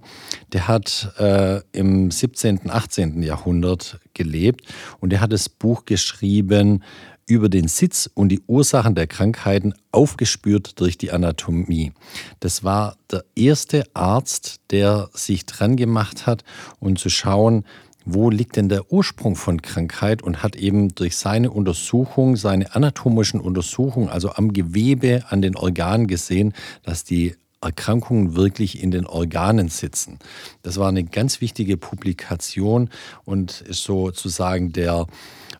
Der 0.52 0.68
hat 0.68 1.12
äh, 1.18 1.60
im 1.72 2.10
17., 2.10 2.70
18. 2.70 3.22
Jahrhundert 3.22 4.00
gelebt 4.14 4.62
und 5.00 5.10
der 5.10 5.20
hat 5.20 5.32
das 5.32 5.48
Buch 5.48 5.84
geschrieben 5.84 6.82
über 7.28 7.48
den 7.48 7.68
Sitz 7.68 8.10
und 8.14 8.30
die 8.30 8.40
Ursachen 8.46 8.94
der 8.94 9.06
Krankheiten 9.06 9.74
aufgespürt 9.92 10.80
durch 10.80 10.98
die 10.98 11.12
Anatomie. 11.12 11.92
Das 12.40 12.64
war 12.64 12.96
der 13.10 13.24
erste 13.36 13.84
Arzt, 13.94 14.60
der 14.70 15.10
sich 15.12 15.46
dran 15.46 15.76
gemacht 15.76 16.26
hat 16.26 16.42
und 16.80 16.88
um 16.88 16.96
zu 16.96 17.10
schauen, 17.10 17.64
wo 18.04 18.30
liegt 18.30 18.56
denn 18.56 18.70
der 18.70 18.90
Ursprung 18.90 19.36
von 19.36 19.60
Krankheit 19.60 20.22
und 20.22 20.42
hat 20.42 20.56
eben 20.56 20.94
durch 20.94 21.16
seine 21.16 21.50
Untersuchung, 21.50 22.36
seine 22.36 22.74
anatomischen 22.74 23.38
Untersuchungen, 23.38 24.08
also 24.08 24.32
am 24.32 24.54
Gewebe, 24.54 25.24
an 25.28 25.42
den 25.42 25.54
Organen 25.54 26.06
gesehen, 26.06 26.54
dass 26.82 27.04
die 27.04 27.34
Erkrankungen 27.60 28.34
wirklich 28.34 28.82
in 28.82 28.90
den 28.90 29.04
Organen 29.04 29.68
sitzen. 29.68 30.18
Das 30.62 30.78
war 30.78 30.88
eine 30.88 31.04
ganz 31.04 31.40
wichtige 31.40 31.76
Publikation 31.76 32.88
und 33.24 33.60
ist 33.62 33.82
sozusagen 33.82 34.72
der 34.72 35.06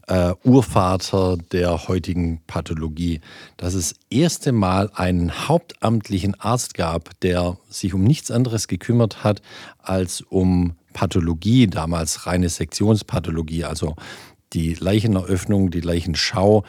äh, 0.09 0.35
Urvater 0.43 1.37
der 1.53 1.89
heutigen 1.89 2.41
Pathologie. 2.47 3.21
Dass 3.57 3.75
es 3.75 3.95
erste 4.11 4.53
Mal 4.53 4.91
einen 4.95 5.49
hauptamtlichen 5.49 6.35
Arzt 6.41 6.75
gab, 6.75 7.19
der 7.21 7.57
sich 7.69 7.95
um 7.95 8.03
nichts 8.03 8.31
anderes 8.31 8.69
gekümmert 8.69 9.23
hat 9.23 9.43
als 9.79 10.23
um 10.23 10.75
Pathologie, 10.93 11.69
damals 11.69 12.27
reine 12.27 12.49
Sektionspathologie, 12.49 13.65
also 13.65 13.95
die 14.55 14.75
Leicheneröffnung, 14.75 15.71
die 15.71 15.81
Leichenschau, 15.81 16.65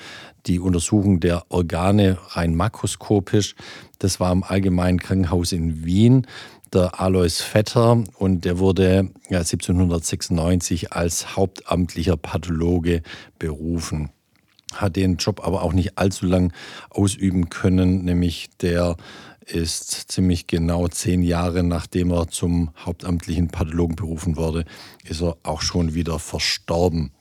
die 0.46 0.60
Untersuchung 0.60 1.20
der 1.20 1.46
Organe 1.50 2.18
rein 2.30 2.56
makroskopisch. 2.56 3.56
Das 4.00 4.20
war 4.20 4.32
im 4.32 4.44
Allgemeinen 4.44 5.00
Krankenhaus 5.00 5.52
in 5.52 5.86
Wien 5.86 6.28
der 6.74 7.00
Alois 7.00 7.42
Vetter 7.42 8.04
und 8.18 8.46
der 8.46 8.60
wurde 8.60 9.10
1796 9.30 10.92
als 10.94 11.36
hauptamtlicher 11.36 12.18
Pathologe 12.18 13.02
berufen 13.38 14.10
hat 14.76 14.96
den 14.96 15.18
Job 15.18 15.46
aber 15.46 15.64
auch 15.64 15.74
nicht 15.74 15.98
allzu 15.98 16.26
lang 16.26 16.54
ausüben 16.90 17.50
können, 17.50 18.06
nämlich 18.06 18.50
der 18.62 18.98
ist 19.46 20.12
ziemlich 20.12 20.48
genau 20.48 20.88
zehn 20.88 21.24
Jahre 21.24 21.64
nachdem 21.64 22.12
er 22.12 22.28
zum 22.28 22.70
hauptamtlichen 22.86 23.48
Pathologen 23.48 23.96
berufen 23.96 24.38
wurde, 24.38 24.66
ist 25.06 25.22
er 25.22 25.38
auch 25.44 25.62
schon 25.62 25.96
wieder 25.96 26.20
verstorben. 26.20 27.12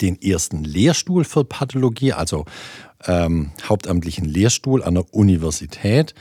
Den 0.00 0.20
ersten 0.20 0.64
Lehrstuhl 0.64 1.24
für 1.24 1.44
Pathologie, 1.44 2.12
also 2.12 2.44
ähm, 3.06 3.50
hauptamtlichen 3.68 4.24
Lehrstuhl 4.24 4.82
an 4.82 4.94
der 4.94 5.12
Universität, 5.12 6.14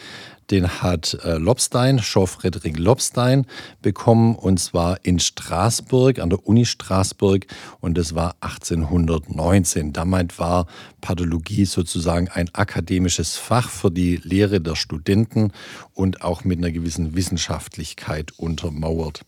den 0.52 0.82
hat 0.82 1.18
äh, 1.24 1.38
Lobstein, 1.38 2.00
Jean-Frédéric 2.00 2.78
Lobstein 2.78 3.46
bekommen 3.82 4.36
und 4.36 4.60
zwar 4.60 5.04
in 5.04 5.20
Straßburg, 5.20 6.20
an 6.20 6.30
der 6.30 6.46
Uni 6.46 6.66
Straßburg 6.66 7.48
und 7.80 7.98
das 7.98 8.16
war 8.16 8.36
1819. 8.42 9.94
Damit 9.94 10.38
war 10.40 10.68
Pathologie 11.02 11.66
sozusagen 11.66 12.30
ein 12.30 12.50
akademisches 12.54 13.36
Fach 13.36 13.70
für 13.70 13.92
die 13.92 14.18
Lehre 14.18 14.62
der 14.62 14.76
Studenten 14.76 15.52
und 15.94 16.22
auch 16.22 16.44
mit 16.44 16.60
einer 16.60 16.72
gewissen 16.72 17.16
Wissenschaftlichkeit 17.16 18.32
untermauert. 18.38 19.22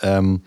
Ähm, 0.00 0.42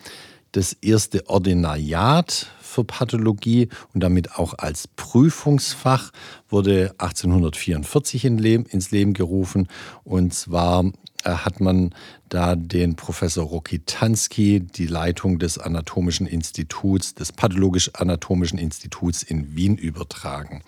das 0.52 0.74
erste 0.74 1.30
Ordinariat 1.30 2.48
für 2.72 2.84
Pathologie 2.84 3.70
und 3.94 4.02
damit 4.02 4.38
auch 4.38 4.54
als 4.58 4.88
Prüfungsfach 4.88 6.12
wurde 6.50 6.92
1844 6.98 8.26
in 8.26 8.38
Leben, 8.38 8.66
ins 8.66 8.92
Leben 8.92 9.14
gerufen. 9.14 9.68
Und 10.04 10.34
zwar 10.34 10.86
äh, 11.24 11.30
hat 11.30 11.60
man 11.60 11.94
da 12.30 12.56
den 12.56 12.96
Professor 12.96 13.46
Rokitanski 13.46 14.62
die 14.62 14.88
Leitung 14.88 15.38
des 15.38 15.58
Anatomischen 15.58 16.28
Instituts, 16.28 17.14
des 17.14 17.32
Pathologisch-Anatomischen 17.34 18.58
Instituts 18.58 19.22
in 19.22 19.56
Wien 19.56 19.76
übertragen. 19.76 20.64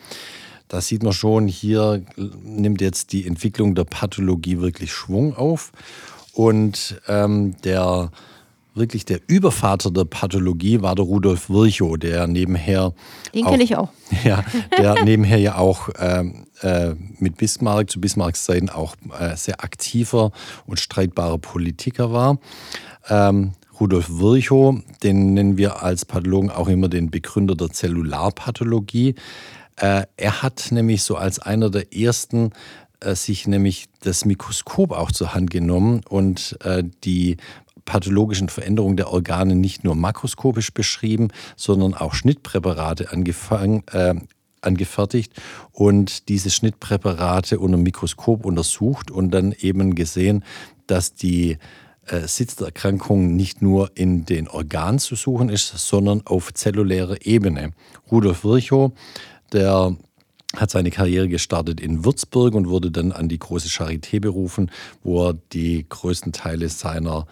Da 0.67 0.81
sieht 0.81 1.03
man 1.03 1.13
schon, 1.13 1.47
hier 1.47 2.03
nimmt 2.17 2.81
jetzt 2.81 3.13
die 3.13 3.27
Entwicklung 3.27 3.75
der 3.75 3.83
Pathologie 3.83 4.59
wirklich 4.59 4.91
Schwung 4.91 5.35
auf. 5.35 5.71
Und 6.33 6.99
ähm, 7.07 7.55
der 7.61 8.11
wirklich 8.75 9.05
der 9.05 9.19
Übervater 9.27 9.91
der 9.91 10.05
Pathologie 10.05 10.81
war 10.81 10.95
der 10.95 11.05
Rudolf 11.05 11.49
Virchow, 11.49 11.97
der 11.97 12.27
nebenher. 12.27 12.93
Den 13.33 13.45
kenne 13.45 13.63
ich 13.63 13.75
auch. 13.75 13.89
Ja, 14.23 14.43
der 14.77 15.03
nebenher 15.03 15.39
ja 15.39 15.57
auch 15.57 15.89
äh, 15.89 16.23
äh, 16.61 16.95
mit 17.19 17.37
Bismarck 17.37 17.89
zu 17.89 17.99
Bismarcks 17.99 18.45
Zeiten 18.45 18.69
auch 18.69 18.95
äh, 19.19 19.35
sehr 19.35 19.63
aktiver 19.63 20.31
und 20.65 20.79
streitbarer 20.79 21.39
Politiker 21.39 22.11
war. 22.11 22.37
Ähm, 23.09 23.53
Rudolf 23.79 24.07
Virchow, 24.09 24.75
den 25.01 25.33
nennen 25.33 25.57
wir 25.57 25.81
als 25.81 26.05
Pathologen 26.05 26.51
auch 26.51 26.67
immer 26.67 26.89
den 26.89 27.09
Begründer 27.09 27.55
der 27.55 27.71
Zellularpathologie. 27.71 29.15
Äh, 29.77 30.03
er 30.15 30.41
hat 30.43 30.67
nämlich 30.71 31.03
so 31.03 31.15
als 31.15 31.39
einer 31.39 31.69
der 31.69 31.93
ersten 31.93 32.51
äh, 32.99 33.15
sich 33.15 33.47
nämlich 33.47 33.87
das 34.01 34.25
Mikroskop 34.25 34.91
auch 34.91 35.11
zur 35.11 35.33
Hand 35.33 35.49
genommen 35.49 36.01
und 36.07 36.57
äh, 36.63 36.83
die 37.03 37.37
pathologischen 37.85 38.49
Veränderungen 38.49 38.97
der 38.97 39.11
Organe 39.11 39.55
nicht 39.55 39.83
nur 39.83 39.95
makroskopisch 39.95 40.73
beschrieben, 40.73 41.29
sondern 41.55 41.93
auch 41.93 42.13
Schnittpräparate 42.13 43.11
angefangen, 43.11 43.83
äh, 43.91 44.15
angefertigt 44.61 45.33
und 45.71 46.29
diese 46.29 46.49
Schnittpräparate 46.49 47.59
unter 47.59 47.77
dem 47.77 47.83
Mikroskop 47.83 48.45
untersucht 48.45 49.11
und 49.11 49.31
dann 49.31 49.51
eben 49.51 49.95
gesehen, 49.95 50.43
dass 50.87 51.13
die 51.15 51.57
äh, 52.07 52.27
Sitz 52.27 52.55
der 52.55 52.67
Erkrankung 52.67 53.35
nicht 53.35 53.61
nur 53.61 53.91
in 53.95 54.25
den 54.25 54.47
Organen 54.47 54.99
zu 54.99 55.15
suchen 55.15 55.49
ist, 55.49 55.67
sondern 55.77 56.21
auf 56.25 56.53
zellulärer 56.53 57.25
Ebene. 57.25 57.71
Rudolf 58.11 58.43
Virchow, 58.43 58.91
der 59.51 59.95
hat 60.55 60.69
seine 60.69 60.91
Karriere 60.91 61.27
gestartet 61.27 61.81
in 61.81 62.05
Würzburg 62.05 62.53
und 62.53 62.69
wurde 62.69 62.91
dann 62.91 63.11
an 63.11 63.27
die 63.27 63.39
große 63.39 63.69
Charité 63.69 64.19
berufen, 64.19 64.71
wo 65.03 65.29
er 65.29 65.33
die 65.51 65.85
größten 65.87 66.31
Teile 66.31 66.69
seiner 66.69 67.25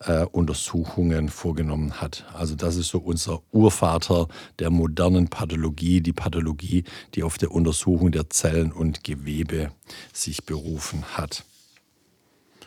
äh, 0.00 0.24
Untersuchungen 0.24 1.28
vorgenommen 1.28 2.00
hat. 2.00 2.24
Also 2.34 2.54
das 2.54 2.76
ist 2.76 2.88
so 2.88 2.98
unser 2.98 3.42
Urvater 3.50 4.28
der 4.58 4.70
modernen 4.70 5.28
Pathologie, 5.28 6.00
die 6.00 6.12
Pathologie, 6.12 6.84
die 7.14 7.22
auf 7.24 7.38
der 7.38 7.50
Untersuchung 7.50 8.12
der 8.12 8.30
Zellen 8.30 8.72
und 8.72 9.02
Gewebe 9.02 9.72
sich 10.12 10.44
berufen 10.44 11.04
hat. 11.16 11.44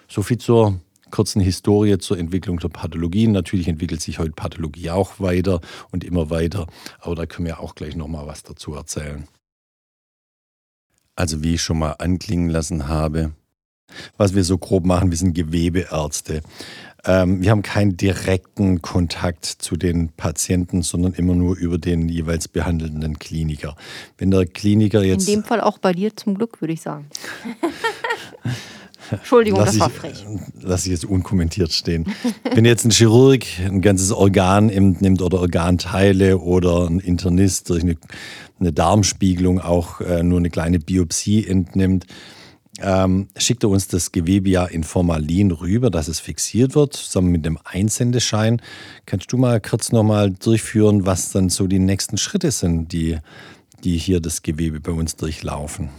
Soviel 0.09 0.39
zur 0.39 0.79
kurzen 1.09 1.41
Historie 1.41 1.97
zur 1.99 2.17
Entwicklung 2.17 2.59
der 2.59 2.69
Pathologie. 2.69 3.27
Natürlich 3.27 3.67
entwickelt 3.67 4.01
sich 4.01 4.19
heute 4.19 4.31
Pathologie 4.31 4.89
auch 4.89 5.19
weiter 5.19 5.61
und 5.91 6.03
immer 6.03 6.29
weiter, 6.29 6.67
aber 6.99 7.15
da 7.15 7.25
können 7.25 7.47
wir 7.47 7.59
auch 7.59 7.75
gleich 7.75 7.95
noch 7.95 8.07
mal 8.07 8.27
was 8.27 8.43
dazu 8.43 8.73
erzählen. 8.73 9.27
Also 11.15 11.43
wie 11.43 11.55
ich 11.55 11.61
schon 11.61 11.79
mal 11.79 11.93
anklingen 11.93 12.49
lassen 12.49 12.87
habe, 12.87 13.31
was 14.17 14.33
wir 14.33 14.43
so 14.43 14.57
grob 14.57 14.85
machen, 14.85 15.11
wir 15.11 15.17
sind 15.17 15.33
Gewebeärzte. 15.33 16.41
Ähm, 17.03 17.41
wir 17.41 17.49
haben 17.49 17.63
keinen 17.63 17.97
direkten 17.97 18.81
Kontakt 18.81 19.45
zu 19.45 19.75
den 19.75 20.09
Patienten, 20.09 20.83
sondern 20.83 21.13
immer 21.13 21.33
nur 21.33 21.57
über 21.57 21.77
den 21.77 22.09
jeweils 22.09 22.47
behandelnden 22.47 23.17
Kliniker. 23.17 23.75
Wenn 24.17 24.29
der 24.31 24.45
Kliniker 24.45 25.03
jetzt. 25.03 25.27
In 25.27 25.41
dem 25.41 25.43
Fall 25.43 25.61
auch 25.61 25.79
bei 25.79 25.93
dir 25.93 26.15
zum 26.15 26.35
Glück, 26.35 26.61
würde 26.61 26.73
ich 26.73 26.81
sagen. 26.81 27.09
Entschuldigung, 29.11 29.59
lass 29.59 29.71
das 29.71 29.79
war 29.79 29.89
frech. 29.89 30.25
Lass 30.61 30.85
ich 30.85 30.91
jetzt 30.91 31.05
unkommentiert 31.05 31.71
stehen. 31.71 32.05
Wenn 32.53 32.65
jetzt 32.65 32.85
ein 32.85 32.91
Chirurg 32.91 33.43
ein 33.59 33.81
ganzes 33.81 34.11
Organ 34.11 34.67
nimmt 34.67 35.21
oder 35.21 35.39
Organteile 35.39 36.39
oder 36.39 36.87
ein 36.87 36.99
Internist 36.99 37.69
durch 37.69 37.83
eine, 37.83 37.97
eine 38.59 38.73
Darmspiegelung 38.73 39.59
auch 39.59 40.01
äh, 40.01 40.23
nur 40.23 40.39
eine 40.39 40.49
kleine 40.49 40.79
Biopsie 40.79 41.45
entnimmt, 41.45 42.05
ähm, 42.79 43.27
schickt 43.37 43.63
er 43.63 43.69
uns 43.69 43.87
das 43.87 44.11
Gewebe 44.11 44.49
ja 44.49 44.65
in 44.65 44.83
Formalin 44.83 45.51
rüber, 45.51 45.89
dass 45.89 46.07
es 46.07 46.19
fixiert 46.19 46.75
wird, 46.75 46.93
zusammen 46.93 47.31
mit 47.31 47.45
dem 47.45 47.59
Einsendeschein. 47.63 48.61
Kannst 49.05 49.31
du 49.31 49.37
mal 49.37 49.59
kurz 49.61 49.91
nochmal 49.91 50.31
durchführen, 50.31 51.05
was 51.05 51.31
dann 51.31 51.49
so 51.49 51.67
die 51.67 51.79
nächsten 51.79 52.17
Schritte 52.17 52.51
sind, 52.51 52.91
die, 52.91 53.17
die 53.83 53.97
hier 53.97 54.19
das 54.19 54.41
Gewebe 54.41 54.79
bei 54.79 54.91
uns 54.91 55.15
durchlaufen? 55.15 55.89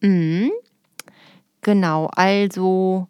Mhm. 0.00 0.50
Genau, 1.64 2.10
also 2.14 3.08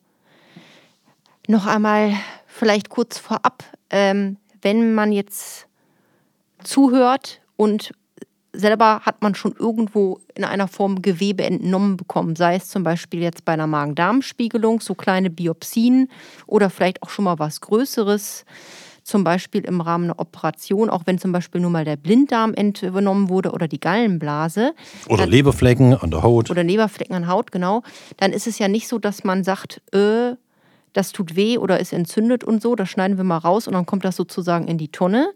noch 1.49 1.67
einmal 1.67 2.15
vielleicht 2.47 2.89
kurz 2.89 3.19
vorab, 3.19 3.65
ähm, 3.91 4.37
wenn 4.63 4.95
man 4.95 5.11
jetzt 5.11 5.67
zuhört 6.63 7.41
und 7.57 7.93
selber 8.53 9.01
hat 9.01 9.23
man 9.23 9.35
schon 9.35 9.57
irgendwo 9.59 10.21
in 10.37 10.45
einer 10.45 10.69
Form 10.69 11.03
Gewebe 11.03 11.43
entnommen 11.43 11.97
bekommen, 11.97 12.37
sei 12.37 12.55
es 12.55 12.69
zum 12.69 12.85
Beispiel 12.85 13.21
jetzt 13.21 13.45
bei 13.45 13.55
einer 13.55 13.67
Magen-Darm-Spiegelung, 13.67 14.81
so 14.81 14.95
kleine 14.95 15.31
Biopsien 15.31 16.09
oder 16.47 16.71
vielleicht 16.71 17.03
auch 17.03 17.11
schon 17.11 17.25
mal 17.25 17.41
was 17.41 17.61
Größeres, 17.61 18.45
zum 19.05 19.23
Beispiel 19.23 19.65
im 19.65 19.81
Rahmen 19.81 20.05
einer 20.05 20.19
Operation, 20.19 20.91
auch 20.91 21.03
wenn 21.05 21.19
zum 21.19 21.31
Beispiel 21.31 21.61
nur 21.61 21.71
mal 21.71 21.85
der 21.85 21.97
Blinddarm 21.97 22.55
entnommen 22.55 23.29
wurde 23.29 23.53
oder 23.53 23.69
die 23.69 23.79
Gallenblase. 23.79 24.73
Oder 25.09 25.19
dann, 25.25 25.31
Leberflecken 25.31 25.95
an 25.95 26.11
der 26.11 26.23
Haut. 26.23 26.51
Oder 26.51 26.65
Leberflecken 26.65 27.15
an 27.15 27.29
Haut, 27.29 27.53
genau. 27.53 27.83
Dann 28.17 28.33
ist 28.33 28.47
es 28.47 28.59
ja 28.59 28.67
nicht 28.67 28.89
so, 28.89 28.99
dass 28.99 29.23
man 29.23 29.45
sagt, 29.45 29.83
äh, 29.95 30.35
das 30.95 31.13
tut 31.13 31.37
weh 31.37 31.59
oder 31.59 31.81
ist 31.81 31.93
entzündet 31.93 32.45
und 32.45 32.63
so, 32.63 32.75
das 32.75 32.89
schneiden 32.89 33.17
wir 33.17 33.25
mal 33.25 33.39
raus 33.39 33.67
und 33.69 33.75
dann 33.75 33.85
kommt 33.85 34.05
das 34.05 34.17
sozusagen 34.17 34.67
in 34.69 34.79
die 34.79 34.89
Tonne, 34.89 35.29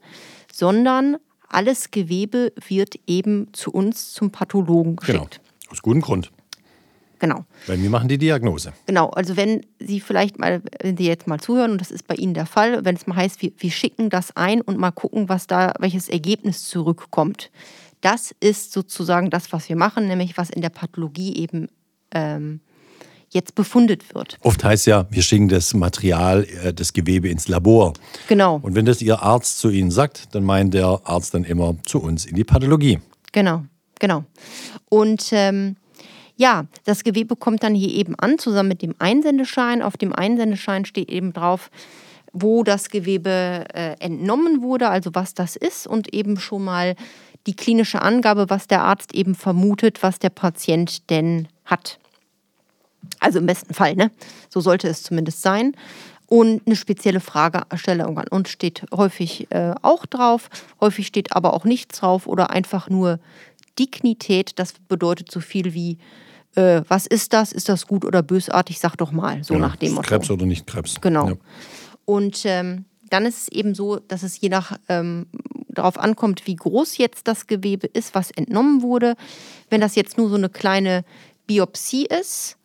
sondern 0.52 1.18
alles 1.48 1.90
Gewebe 1.90 2.52
wird 2.68 2.94
eben 3.06 3.48
zu 3.52 3.70
uns 3.70 4.12
zum 4.12 4.30
Pathologen 4.30 4.96
Genau. 4.96 5.25
geschickt. 5.25 5.40
Aus 5.70 5.82
gutem 5.82 6.00
Grund. 6.00 6.30
Genau. 7.18 7.44
Weil 7.66 7.82
wir 7.82 7.90
machen 7.90 8.08
die 8.08 8.18
Diagnose. 8.18 8.72
Genau, 8.87 9.08
also 9.10 9.37
wenn 9.37 9.64
Sie 9.78 10.00
vielleicht 10.00 10.38
mal, 10.38 10.62
wenn 10.80 10.96
Sie 10.96 11.06
jetzt 11.06 11.26
mal 11.26 11.40
zuhören, 11.40 11.72
und 11.72 11.80
das 11.80 11.90
ist 11.90 12.06
bei 12.06 12.14
Ihnen 12.14 12.34
der 12.34 12.46
Fall, 12.46 12.84
wenn 12.84 12.94
es 12.94 13.06
mal 13.06 13.16
heißt, 13.16 13.42
wir, 13.42 13.52
wir 13.58 13.70
schicken 13.70 14.10
das 14.10 14.37
ein 14.37 14.60
und 14.60 14.78
mal 14.78 14.92
gucken, 14.92 15.28
was 15.28 15.46
da, 15.46 15.75
welches 15.78 16.08
Ergebnis 16.08 16.64
zurückkommt. 16.68 17.50
Das 18.00 18.34
ist 18.40 18.72
sozusagen 18.72 19.30
das, 19.30 19.52
was 19.52 19.68
wir 19.68 19.76
machen, 19.76 20.06
nämlich 20.06 20.38
was 20.38 20.50
in 20.50 20.62
der 20.62 20.68
Pathologie 20.68 21.37
eben 21.37 21.66
ähm, 22.12 22.60
jetzt 23.30 23.54
befundet 23.56 24.14
wird. 24.14 24.38
Oft 24.42 24.62
heißt 24.62 24.87
ja, 24.87 25.06
wir 25.10 25.22
schicken 25.22 25.48
das 25.48 25.75
Material, 25.75 26.44
äh, 26.62 26.72
das 26.72 26.92
Gewebe 26.92 27.28
ins 27.28 27.48
Labor. 27.48 27.92
Genau, 28.28 28.60
Und 28.62 28.75
wenn 28.75 28.87
das 28.87 29.02
Ihr 29.02 29.20
Arzt 29.22 29.58
zu 29.58 29.68
Ihnen 29.70 29.90
sagt, 29.90 30.34
dann 30.34 30.44
meint 30.44 30.75
der 30.75 31.00
Arzt 31.04 31.34
dann 31.34 31.44
immer 31.44 31.76
zu 31.84 32.00
uns 32.00 32.25
in 32.25 32.37
die 32.37 32.44
Pathologie. 32.44 33.00
genau, 33.32 33.64
genau. 33.98 34.25
Und 34.88 35.28
ähm, 35.32 35.76
ja, 36.38 36.66
das 36.85 37.02
Gewebe 37.02 37.35
kommt 37.35 37.64
dann 37.64 37.75
hier 37.75 37.90
eben 37.90 38.14
an, 38.14 38.38
zusammen 38.38 38.68
mit 38.68 38.80
dem 38.80 38.95
Einsendeschein. 39.00 39.83
Auf 39.83 39.97
dem 39.97 40.12
Einsendeschein 40.12 40.85
steht 40.85 41.11
eben 41.11 41.33
drauf, 41.33 41.68
wo 42.33 42.62
das 42.62 42.90
Gewebe 42.90 43.64
äh, 43.75 43.97
entnommen 43.99 44.62
wurde, 44.62 44.88
also 44.88 45.11
was 45.14 45.35
das 45.35 45.57
ist 45.57 45.88
und 45.88 46.14
eben 46.14 46.38
schon 46.38 46.64
mal 46.64 46.95
die 47.49 47.57
klinische 47.57 48.02
Angabe, 48.02 48.50
was 48.50 48.68
der 48.68 48.85
Arzt 48.85 49.14
eben 49.14 49.35
vermutet, 49.35 50.02
was 50.04 50.21
der 50.21 50.30
Patient 50.30 51.11
denn 51.11 51.49
hat. 51.64 51.99
Also 53.18 53.40
im 53.40 53.47
besten 53.47 53.75
Fall, 53.75 53.97
ne? 53.97 54.12
So 54.49 54.61
sollte 54.61 54.87
es 54.87 55.02
zumindest 55.02 55.42
sein. 55.42 55.73
Und 56.28 56.62
eine 56.66 56.76
spezielle 56.76 57.21
Fragestellung 57.21 58.18
an 58.18 58.28
uns 58.28 58.50
steht 58.50 58.85
häufig 58.95 59.50
äh, 59.50 59.75
auch 59.83 60.07
drauf. 60.07 60.50
Häufig 60.80 61.07
steht 61.09 61.35
aber 61.35 61.54
auch 61.54 61.64
nichts 61.64 61.99
drauf 61.99 62.28
oder 62.28 62.50
einfach 62.50 62.88
nur 62.88 63.18
Dignität. 63.78 64.59
Das 64.59 64.75
bedeutet 64.75 65.33
so 65.33 65.40
viel 65.40 65.75
wie, 65.75 65.99
äh, 66.54 66.82
was 66.88 67.06
ist 67.06 67.32
das? 67.32 67.52
Ist 67.52 67.68
das 67.68 67.86
gut 67.86 68.04
oder 68.04 68.22
bösartig? 68.22 68.78
Sag 68.78 68.96
doch 68.96 69.12
mal, 69.12 69.42
so 69.44 69.54
Genau. 69.54 69.66
nach 69.66 69.76
dem 69.76 69.94
Motto. 69.94 70.08
Krebs 70.08 70.30
oder 70.30 70.46
nicht 70.46 70.66
Krebs. 70.66 71.00
Genau. 71.00 71.28
Ja. 71.28 71.36
Und 72.04 72.42
ähm, 72.44 72.84
dann 73.10 73.26
ist 73.26 73.42
es 73.42 73.48
eben 73.48 73.74
so, 73.74 73.96
dass 73.96 74.22
es 74.22 74.40
je 74.40 74.48
nach 74.48 74.78
ähm, 74.88 75.26
darauf 75.68 75.98
ankommt, 75.98 76.46
wie 76.46 76.56
groß 76.56 76.98
jetzt 76.98 77.28
das 77.28 77.46
Gewebe 77.46 77.86
ist, 77.86 78.14
was 78.14 78.30
entnommen 78.30 78.82
wurde. 78.82 79.14
Wenn 79.70 79.80
das 79.80 79.94
jetzt 79.94 80.18
nur 80.18 80.28
so 80.28 80.34
eine 80.36 80.48
kleine 80.48 81.04
Biopsie 81.46 82.06
ist, 82.06 82.56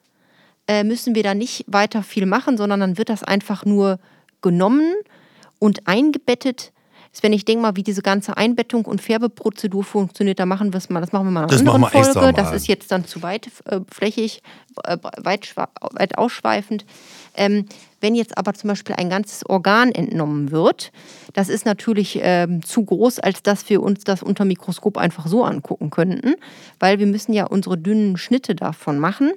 äh, 0.68 0.84
müssen 0.84 1.14
wir 1.16 1.24
da 1.24 1.34
nicht 1.34 1.64
weiter 1.68 2.04
viel 2.04 2.26
machen, 2.26 2.58
sondern 2.58 2.80
dann 2.80 2.98
wird 2.98 3.10
das 3.10 3.24
einfach 3.24 3.66
nur 3.66 4.00
genommen 4.42 4.94
und 5.60 5.88
eingebettet. 5.88 6.73
Wenn 7.22 7.32
ich 7.32 7.46
denke 7.46 7.62
mal, 7.62 7.76
wie 7.76 7.84
diese 7.84 8.02
ganze 8.02 8.36
Einbettung 8.38 8.86
und 8.86 9.00
Färbeprozedur 9.02 9.84
funktioniert, 9.84 10.40
da 10.40 10.46
machen 10.46 10.74
wir 10.74 10.78
es 10.80 10.90
mal, 10.90 11.00
das 11.00 11.12
machen 11.14 11.28
wir 11.28 11.32
mal 11.32 11.42
in 11.44 11.50
einer 11.62 11.74
anderen 11.76 11.92
Folge. 12.14 12.34
Das 12.38 12.52
ist 12.56 12.68
jetzt 12.68 12.92
dann 12.92 13.06
zu 13.06 13.22
weitflächig, 13.22 14.42
äh, 14.84 14.98
weit, 15.18 15.46
schwa- 15.46 15.70
weit 15.94 16.18
ausschweifend. 16.18 16.86
Ähm, 17.36 17.66
wenn 18.02 18.16
jetzt 18.16 18.38
aber 18.38 18.54
zum 18.54 18.68
Beispiel 18.68 18.96
ein 18.96 19.10
ganzes 19.10 19.48
Organ 19.50 19.92
entnommen 19.92 20.52
wird, 20.52 20.92
das 21.34 21.50
ist 21.50 21.66
natürlich 21.66 22.20
ähm, 22.22 22.62
zu 22.64 22.84
groß, 22.84 23.20
als 23.20 23.44
dass 23.44 23.70
wir 23.70 23.82
uns 23.82 24.04
das 24.04 24.22
unter 24.24 24.44
Mikroskop 24.44 24.98
einfach 24.98 25.28
so 25.28 25.44
angucken 25.44 25.90
könnten, 25.92 26.36
weil 26.80 27.00
wir 27.00 27.08
müssen 27.08 27.32
ja 27.34 27.46
unsere 27.46 27.78
dünnen 27.78 28.18
Schnitte 28.18 28.56
davon 28.56 29.00
machen. 29.00 29.32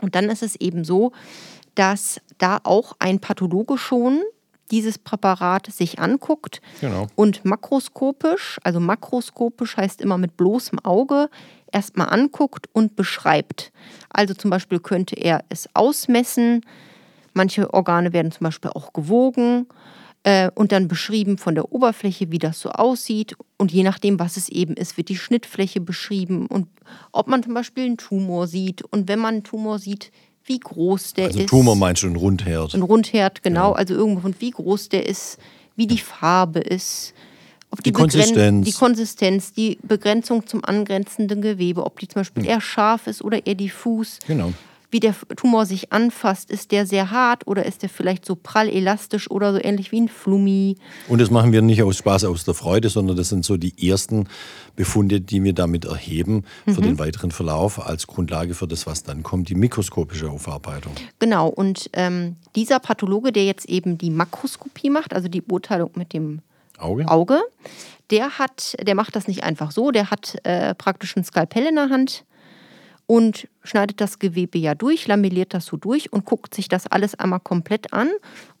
Und 0.00 0.14
dann 0.14 0.30
ist 0.30 0.42
es 0.42 0.56
eben 0.56 0.84
so, 0.84 1.12
dass 1.74 2.20
da 2.38 2.58
auch 2.64 2.94
ein 2.98 3.20
Pathologe 3.20 3.78
schon 3.78 4.22
dieses 4.70 4.98
Präparat 4.98 5.66
sich 5.72 5.98
anguckt 5.98 6.60
Genau. 6.80 7.06
und 7.14 7.44
makroskopisch, 7.44 8.58
also 8.64 8.80
makroskopisch 8.80 9.76
heißt 9.76 10.00
immer 10.00 10.18
mit 10.18 10.36
bloßem 10.36 10.78
Auge, 10.80 11.28
erstmal 11.72 12.08
anguckt 12.10 12.68
und 12.72 12.96
beschreibt. 12.96 13.72
Also 14.10 14.34
zum 14.34 14.50
Beispiel 14.50 14.80
könnte 14.80 15.16
er 15.16 15.44
es 15.48 15.68
ausmessen, 15.74 16.62
manche 17.34 17.72
Organe 17.72 18.12
werden 18.12 18.32
zum 18.32 18.44
Beispiel 18.44 18.70
auch 18.70 18.92
gewogen 18.92 19.66
äh, 20.22 20.50
und 20.54 20.72
dann 20.72 20.88
beschrieben 20.88 21.38
von 21.38 21.54
der 21.54 21.72
Oberfläche, 21.72 22.30
wie 22.30 22.38
das 22.38 22.60
so 22.60 22.70
aussieht. 22.70 23.36
Und 23.58 23.72
je 23.72 23.82
nachdem, 23.82 24.18
was 24.18 24.36
es 24.36 24.48
eben 24.48 24.74
ist, 24.74 24.96
wird 24.96 25.08
die 25.08 25.16
Schnittfläche 25.16 25.80
beschrieben 25.80 26.46
und 26.46 26.66
ob 27.12 27.28
man 27.28 27.42
zum 27.42 27.54
Beispiel 27.54 27.84
einen 27.84 27.96
Tumor 27.98 28.46
sieht. 28.46 28.82
Und 28.82 29.08
wenn 29.08 29.18
man 29.18 29.34
einen 29.34 29.44
Tumor 29.44 29.78
sieht, 29.78 30.10
wie 30.46 30.58
groß 30.58 31.14
der 31.14 31.26
Also 31.26 31.40
ist. 31.40 31.48
Tumor 31.48 31.76
meinst 31.76 32.02
du 32.02 32.06
ein 32.08 32.16
Rundherd. 32.16 32.74
Ein 32.74 32.82
Rundherd, 32.82 33.42
genau. 33.42 33.72
Also 33.72 33.94
irgendwo 33.94 34.20
von 34.20 34.34
wie 34.38 34.50
groß 34.50 34.88
der 34.88 35.06
ist, 35.06 35.38
wie 35.76 35.86
die 35.86 35.98
Farbe 35.98 36.60
ist. 36.60 37.12
Ob 37.70 37.82
Die 37.82 37.90
Begren- 37.90 38.02
Konsistenz. 38.10 38.64
Die 38.66 38.72
Konsistenz, 38.72 39.52
die 39.52 39.78
Begrenzung 39.82 40.46
zum 40.46 40.64
angrenzenden 40.64 41.42
Gewebe, 41.42 41.84
ob 41.84 41.98
die 41.98 42.06
zum 42.08 42.20
Beispiel 42.20 42.46
eher 42.46 42.60
scharf 42.60 43.06
ist 43.08 43.22
oder 43.22 43.44
eher 43.46 43.56
diffus. 43.56 44.18
Genau. 44.26 44.52
Wie 44.90 45.00
der 45.00 45.14
Tumor 45.36 45.66
sich 45.66 45.92
anfasst, 45.92 46.50
ist 46.50 46.70
der 46.70 46.86
sehr 46.86 47.10
hart 47.10 47.46
oder 47.46 47.66
ist 47.66 47.82
der 47.82 47.88
vielleicht 47.88 48.24
so 48.24 48.36
prall 48.36 48.68
elastisch 48.68 49.30
oder 49.30 49.52
so 49.52 49.58
ähnlich 49.62 49.90
wie 49.92 50.00
ein 50.00 50.08
Flummi. 50.08 50.76
Und 51.08 51.20
das 51.20 51.30
machen 51.30 51.52
wir 51.52 51.60
nicht 51.62 51.82
aus 51.82 51.96
Spaß, 51.96 52.24
aus 52.24 52.44
der 52.44 52.54
Freude, 52.54 52.88
sondern 52.88 53.16
das 53.16 53.28
sind 53.28 53.44
so 53.44 53.56
die 53.56 53.88
ersten 53.88 54.28
Befunde, 54.76 55.20
die 55.20 55.42
wir 55.42 55.52
damit 55.54 55.84
erheben 55.86 56.44
für 56.66 56.80
Mhm. 56.80 56.84
den 56.84 56.98
weiteren 56.98 57.30
Verlauf 57.30 57.84
als 57.84 58.06
Grundlage 58.06 58.54
für 58.54 58.68
das, 58.68 58.86
was 58.86 59.02
dann 59.02 59.22
kommt, 59.22 59.48
die 59.48 59.54
mikroskopische 59.54 60.30
Aufarbeitung. 60.30 60.92
Genau, 61.18 61.48
und 61.48 61.90
ähm, 61.92 62.36
dieser 62.54 62.78
Pathologe, 62.78 63.32
der 63.32 63.44
jetzt 63.44 63.68
eben 63.68 63.98
die 63.98 64.10
Makroskopie 64.10 64.90
macht, 64.90 65.14
also 65.14 65.28
die 65.28 65.40
Beurteilung 65.40 65.90
mit 65.94 66.12
dem 66.12 66.40
Auge? 66.78 67.08
Auge, 67.08 67.40
der 68.10 68.38
hat, 68.38 68.76
der 68.80 68.94
macht 68.94 69.16
das 69.16 69.26
nicht 69.26 69.42
einfach 69.42 69.70
so, 69.72 69.90
der 69.90 70.10
hat 70.10 70.36
äh, 70.44 70.74
praktisch 70.74 71.16
ein 71.16 71.24
Skalpell 71.24 71.66
in 71.66 71.74
der 71.74 71.88
Hand 71.90 72.24
und 73.06 73.48
schneidet 73.62 74.00
das 74.00 74.18
Gewebe 74.18 74.58
ja 74.58 74.74
durch, 74.74 75.06
lamelliert 75.06 75.54
das 75.54 75.66
so 75.66 75.76
durch 75.76 76.12
und 76.12 76.24
guckt 76.24 76.54
sich 76.54 76.68
das 76.68 76.86
alles 76.86 77.14
einmal 77.14 77.40
komplett 77.40 77.92
an 77.92 78.10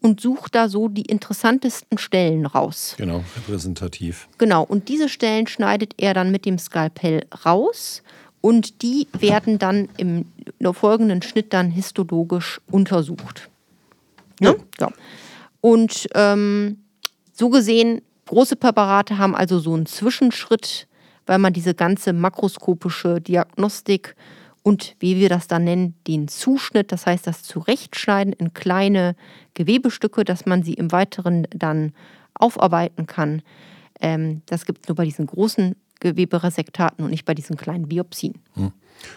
und 0.00 0.20
sucht 0.20 0.54
da 0.54 0.68
so 0.68 0.88
die 0.88 1.02
interessantesten 1.02 1.98
Stellen 1.98 2.46
raus. 2.46 2.94
Genau, 2.96 3.24
repräsentativ. 3.36 4.28
Genau, 4.38 4.62
und 4.62 4.88
diese 4.88 5.08
Stellen 5.08 5.46
schneidet 5.46 5.94
er 5.98 6.14
dann 6.14 6.30
mit 6.30 6.44
dem 6.44 6.58
Skalpell 6.58 7.26
raus 7.44 8.02
und 8.40 8.82
die 8.82 9.08
werden 9.18 9.58
dann 9.58 9.88
im 9.96 10.26
folgenden 10.72 11.22
Schnitt 11.22 11.52
dann 11.52 11.70
histologisch 11.70 12.60
untersucht. 12.70 13.48
Ne? 14.40 14.56
Ja. 14.78 14.90
Und 15.60 16.06
ähm, 16.14 16.78
so 17.32 17.48
gesehen, 17.48 18.02
große 18.26 18.56
Präparate 18.56 19.18
haben 19.18 19.34
also 19.34 19.58
so 19.58 19.74
einen 19.74 19.86
Zwischenschritt, 19.86 20.86
weil 21.26 21.38
man 21.38 21.52
diese 21.52 21.74
ganze 21.74 22.12
makroskopische 22.12 23.20
Diagnostik 23.20 24.16
und 24.62 24.96
wie 24.98 25.16
wir 25.16 25.28
das 25.28 25.46
dann 25.46 25.62
nennen, 25.62 25.94
den 26.08 26.26
Zuschnitt, 26.26 26.90
das 26.90 27.06
heißt 27.06 27.26
das 27.26 27.44
Zurechtschneiden 27.44 28.32
in 28.32 28.52
kleine 28.52 29.14
Gewebestücke, 29.54 30.24
dass 30.24 30.44
man 30.44 30.64
sie 30.64 30.74
im 30.74 30.90
Weiteren 30.90 31.46
dann 31.50 31.92
aufarbeiten 32.34 33.06
kann. 33.06 33.42
Ähm, 34.00 34.42
das 34.46 34.66
gibt 34.66 34.80
es 34.82 34.88
nur 34.88 34.96
bei 34.96 35.04
diesen 35.04 35.26
großen 35.26 35.76
Geweberesektaten 36.00 37.04
und 37.04 37.10
nicht 37.10 37.24
bei 37.24 37.34
diesen 37.34 37.56
kleinen 37.56 37.86
Biopsien. 37.88 38.34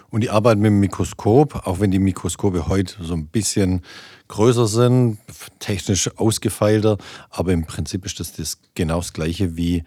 Und 0.09 0.21
die 0.21 0.29
Arbeit 0.29 0.57
mit 0.57 0.67
dem 0.67 0.79
Mikroskop, 0.79 1.67
auch 1.67 1.79
wenn 1.79 1.91
die 1.91 1.99
Mikroskope 1.99 2.67
heute 2.67 2.95
so 3.03 3.13
ein 3.13 3.27
bisschen 3.27 3.81
größer 4.27 4.67
sind, 4.67 5.17
technisch 5.59 6.09
ausgefeilter, 6.17 6.97
aber 7.29 7.53
im 7.53 7.65
Prinzip 7.65 8.05
ist 8.05 8.19
das, 8.19 8.33
das 8.33 8.57
genau 8.75 8.97
das 8.97 9.13
Gleiche 9.13 9.55
wie 9.57 9.83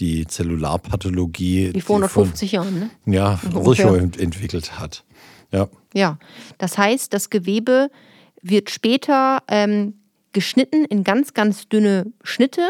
die 0.00 0.26
Zellularpathologie, 0.26 1.72
Wie 1.74 1.80
vor 1.80 2.00
die 2.00 2.08
von- 2.08 2.22
150 2.24 2.52
Jahren, 2.52 2.78
ne? 2.78 2.90
ja. 3.06 3.38
Virchow 3.42 3.96
ent- 3.96 4.18
entwickelt 4.18 4.78
hat. 4.78 5.04
Ja, 5.52 5.68
Ja, 5.94 6.18
das 6.58 6.76
heißt, 6.78 7.12
das 7.12 7.30
Gewebe 7.30 7.90
wird 8.42 8.70
später 8.70 9.42
ähm, 9.48 9.94
geschnitten 10.32 10.84
in 10.84 11.04
ganz, 11.04 11.32
ganz 11.34 11.68
dünne 11.68 12.06
Schnitte. 12.24 12.68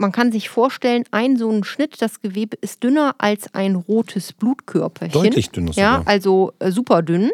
Man 0.00 0.12
kann 0.12 0.32
sich 0.32 0.48
vorstellen, 0.48 1.04
ein 1.10 1.36
so 1.36 1.50
ein 1.50 1.62
Schnitt, 1.62 2.00
das 2.00 2.22
Gewebe 2.22 2.56
ist 2.62 2.82
dünner 2.82 3.14
als 3.18 3.52
ein 3.54 3.74
rotes 3.74 4.32
Blutkörperchen. 4.32 5.12
Deutlich 5.12 5.50
dünner 5.50 5.72
Ja, 5.72 5.98
sogar. 5.98 6.08
also 6.08 6.52
äh, 6.58 6.70
super 6.70 7.02
dünn. 7.02 7.30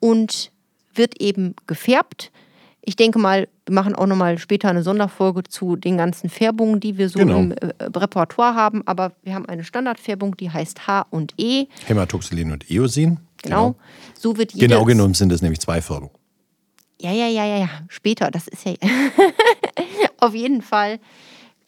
Und 0.00 0.50
wird 0.94 1.20
eben 1.20 1.54
gefärbt 1.66 2.30
Ich 2.86 2.96
denke 2.96 3.18
mal, 3.18 3.48
wir 3.66 3.74
machen 3.74 3.94
auch 3.94 4.06
nochmal 4.06 4.38
später 4.38 4.68
eine 4.68 4.82
Sonderfolge 4.82 5.42
zu 5.44 5.76
den 5.76 5.96
ganzen 5.98 6.28
Färbungen, 6.30 6.80
die 6.80 6.96
wir 6.98 7.08
so 7.10 7.18
Genau. 7.18 7.38
im 7.38 7.52
äh, 7.52 7.72
Repertoire 7.80 8.54
haben. 8.54 8.82
Aber 8.86 9.12
wir 9.22 9.34
haben 9.34 9.46
eine 9.46 9.64
Standardfärbung, 9.64 10.36
die 10.38 10.50
heißt 10.50 10.86
H 10.86 11.06
und 11.10 11.34
E. 11.38 11.66
Hämatoxylin 11.86 12.52
und 12.52 12.70
Eosin. 12.70 13.18
Genau. 13.42 13.74
So 14.18 14.36
wird 14.38 14.52
Genau 14.54 14.84
genommen 14.84 15.12
sind 15.14 15.32
es 15.32 15.42
nämlich 15.42 15.60
zwei 15.60 15.82
Färbungen. 15.82 16.14
Ja, 17.00 17.12
ja, 17.12 17.26
ja, 17.26 17.44
ja, 17.44 17.58
ja. 17.58 17.68
Später, 17.88 18.30
das 18.30 18.48
ist 18.48 18.64
ja. 18.64 18.72
Auf 20.18 20.34
jeden 20.34 20.62
Fall 20.62 20.98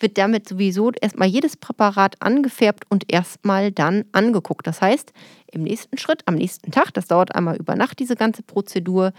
wird 0.00 0.18
damit 0.18 0.48
sowieso 0.48 0.90
erstmal 0.92 1.28
jedes 1.28 1.56
Präparat 1.56 2.20
angefärbt 2.20 2.84
und 2.88 3.12
erstmal 3.12 3.72
dann 3.72 4.04
angeguckt. 4.12 4.66
Das 4.66 4.80
heißt, 4.80 5.12
im 5.50 5.62
nächsten 5.62 5.98
Schritt, 5.98 6.22
am 6.26 6.34
nächsten 6.34 6.70
Tag, 6.70 6.92
das 6.94 7.06
dauert 7.06 7.34
einmal 7.34 7.56
über 7.56 7.76
Nacht, 7.76 7.98
diese 7.98 8.16
ganze 8.16 8.42
Prozedur, 8.42 9.12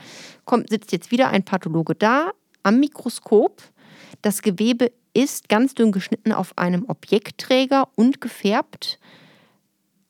kommt, 0.46 0.70
sitzt 0.70 0.92
jetzt 0.92 1.12
wieder 1.12 1.30
ein 1.30 1.44
Pathologe 1.44 1.96
da 1.96 2.32
am 2.64 2.80
Mikroskop. 2.80 3.62
Das 4.22 4.42
Gewebe 4.42 4.92
ist 5.14 5.50
ganz 5.50 5.74
dünn 5.74 5.92
geschnitten 5.92 6.32
auf 6.32 6.58
einem 6.58 6.86
Objektträger 6.88 7.88
und 7.96 8.22
gefärbt 8.22 9.00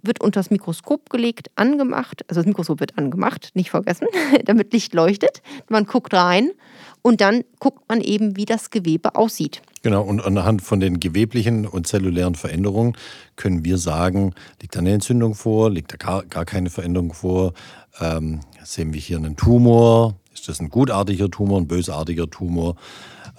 wird 0.08 0.22
unter 0.22 0.40
das 0.40 0.50
Mikroskop 0.50 1.10
gelegt, 1.10 1.50
angemacht. 1.56 2.24
Also 2.28 2.42
das 2.42 2.48
Mikroskop 2.48 2.80
wird 2.80 2.98
angemacht, 2.98 3.52
nicht 3.54 3.70
vergessen, 3.70 4.08
damit 4.46 4.74
Licht 4.74 4.94
leuchtet. 4.94 5.42
Man 5.70 5.86
guckt 5.86 6.14
rein 6.14 6.52
und 7.02 7.22
dann 7.22 7.44
guckt 7.60 7.88
man 7.88 8.02
eben, 8.02 8.36
wie 8.36 8.46
das 8.46 8.70
Gewebe 8.70 9.16
aussieht. 9.16 9.62
Genau, 9.84 10.04
und 10.04 10.22
anhand 10.22 10.62
von 10.62 10.80
den 10.80 11.00
geweblichen 11.00 11.66
und 11.66 11.88
zellulären 11.88 12.36
Veränderungen 12.36 12.98
können 13.36 13.64
wir 13.64 13.78
sagen, 13.78 14.34
liegt 14.62 14.76
da 14.76 14.80
eine 14.80 14.92
Entzündung 14.92 15.36
vor, 15.36 15.70
liegt 15.70 15.94
da 15.94 15.98
gar, 15.98 16.26
gar 16.26 16.46
keine 16.46 16.70
Veränderung 16.70 17.14
vor, 17.14 17.54
ähm, 18.02 18.42
sehen 18.64 18.94
wir 18.94 19.00
hier 19.00 19.18
einen 19.18 19.38
Tumor, 19.38 20.16
ist 20.34 20.50
das 20.50 20.60
ein 20.60 20.70
gutartiger 20.70 21.30
Tumor, 21.32 21.60
ein 21.60 21.68
bösartiger 21.68 22.30
Tumor. 22.30 22.76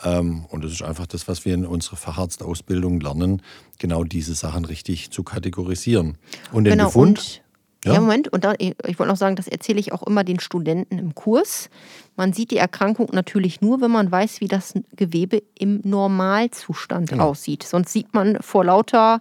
Ähm, 0.05 0.45
und 0.51 0.65
das 0.65 0.73
ist 0.73 0.83
einfach 0.83 1.07
das, 1.07 1.29
was 1.29 1.45
wir 1.45 1.55
in 1.55 1.67
unserer 1.67 1.97
Facharztausbildung 1.97 3.01
lernen, 3.01 3.43
genau 3.79 4.05
diese 4.05 4.35
Sachen 4.35 4.65
richtig 4.65 5.11
zu 5.11 5.23
kategorisieren. 5.23 6.19
Und 6.53 6.65
den 6.65 6.73
genau. 6.73 6.87
Befund, 6.87 7.19
Und, 7.19 7.43
Ja. 7.85 7.95
ja. 7.95 8.01
Moment. 8.01 8.29
Und 8.29 8.45
da, 8.45 8.55
ich 8.59 8.75
wollte 8.85 9.07
noch 9.07 9.17
sagen, 9.17 9.37
das 9.37 9.47
erzähle 9.49 9.79
ich 9.81 9.93
auch 9.93 10.03
immer 10.03 10.25
den 10.25 10.41
Studenten 10.41 10.99
im 10.99 11.15
Kurs. 11.15 11.71
Man 12.17 12.33
sieht 12.33 12.51
die 12.51 12.57
Erkrankung 12.57 13.09
natürlich 13.13 13.61
nur, 13.61 13.81
wenn 13.81 13.91
man 13.93 14.11
weiß, 14.11 14.41
wie 14.41 14.49
das 14.49 14.75
Gewebe 14.97 15.43
im 15.59 15.81
Normalzustand 15.85 17.11
Genau. 17.11 17.31
aussieht. 17.31 17.63
Sonst 17.63 17.93
sieht 17.93 18.15
man 18.15 18.39
vor 18.41 18.65
lauter 18.65 19.21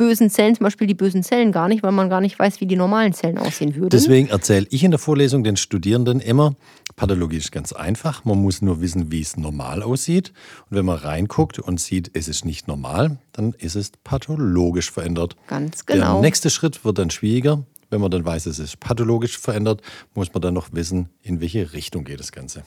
bösen 0.00 0.30
Zellen, 0.30 0.54
zum 0.54 0.64
Beispiel 0.64 0.86
die 0.86 0.94
bösen 0.94 1.22
Zellen 1.22 1.52
gar 1.52 1.68
nicht, 1.68 1.82
weil 1.82 1.92
man 1.92 2.08
gar 2.08 2.22
nicht 2.22 2.38
weiß, 2.38 2.62
wie 2.62 2.66
die 2.66 2.74
normalen 2.74 3.12
Zellen 3.12 3.36
aussehen 3.36 3.74
würden. 3.74 3.90
Deswegen 3.90 4.28
erzähle 4.28 4.66
ich 4.70 4.82
in 4.82 4.90
der 4.92 4.98
Vorlesung 4.98 5.44
den 5.44 5.58
Studierenden 5.58 6.20
immer, 6.20 6.54
Pathologie 6.96 7.36
ist 7.36 7.52
ganz 7.52 7.74
einfach. 7.74 8.24
Man 8.24 8.40
muss 8.40 8.62
nur 8.62 8.80
wissen, 8.80 9.12
wie 9.12 9.20
es 9.20 9.36
normal 9.36 9.82
aussieht. 9.82 10.32
Und 10.70 10.78
wenn 10.78 10.86
man 10.86 10.96
reinguckt 10.96 11.58
und 11.58 11.78
sieht, 11.80 12.10
es 12.14 12.28
ist 12.28 12.46
nicht 12.46 12.66
normal, 12.66 13.18
dann 13.32 13.52
ist 13.52 13.74
es 13.74 13.92
pathologisch 14.02 14.90
verändert. 14.90 15.36
Ganz 15.48 15.84
Der 15.84 15.96
genau. 15.96 16.22
nächste 16.22 16.48
Schritt 16.48 16.82
wird 16.82 16.98
dann 16.98 17.10
schwieriger. 17.10 17.62
Wenn 17.90 18.00
man 18.00 18.10
dann 18.10 18.24
weiß, 18.24 18.46
es 18.46 18.58
ist 18.58 18.80
pathologisch 18.80 19.38
verändert, 19.38 19.82
muss 20.14 20.32
man 20.32 20.40
dann 20.40 20.54
noch 20.54 20.72
wissen, 20.72 21.10
in 21.22 21.42
welche 21.42 21.74
Richtung 21.74 22.04
geht 22.04 22.20
das 22.20 22.32
Ganze. 22.32 22.64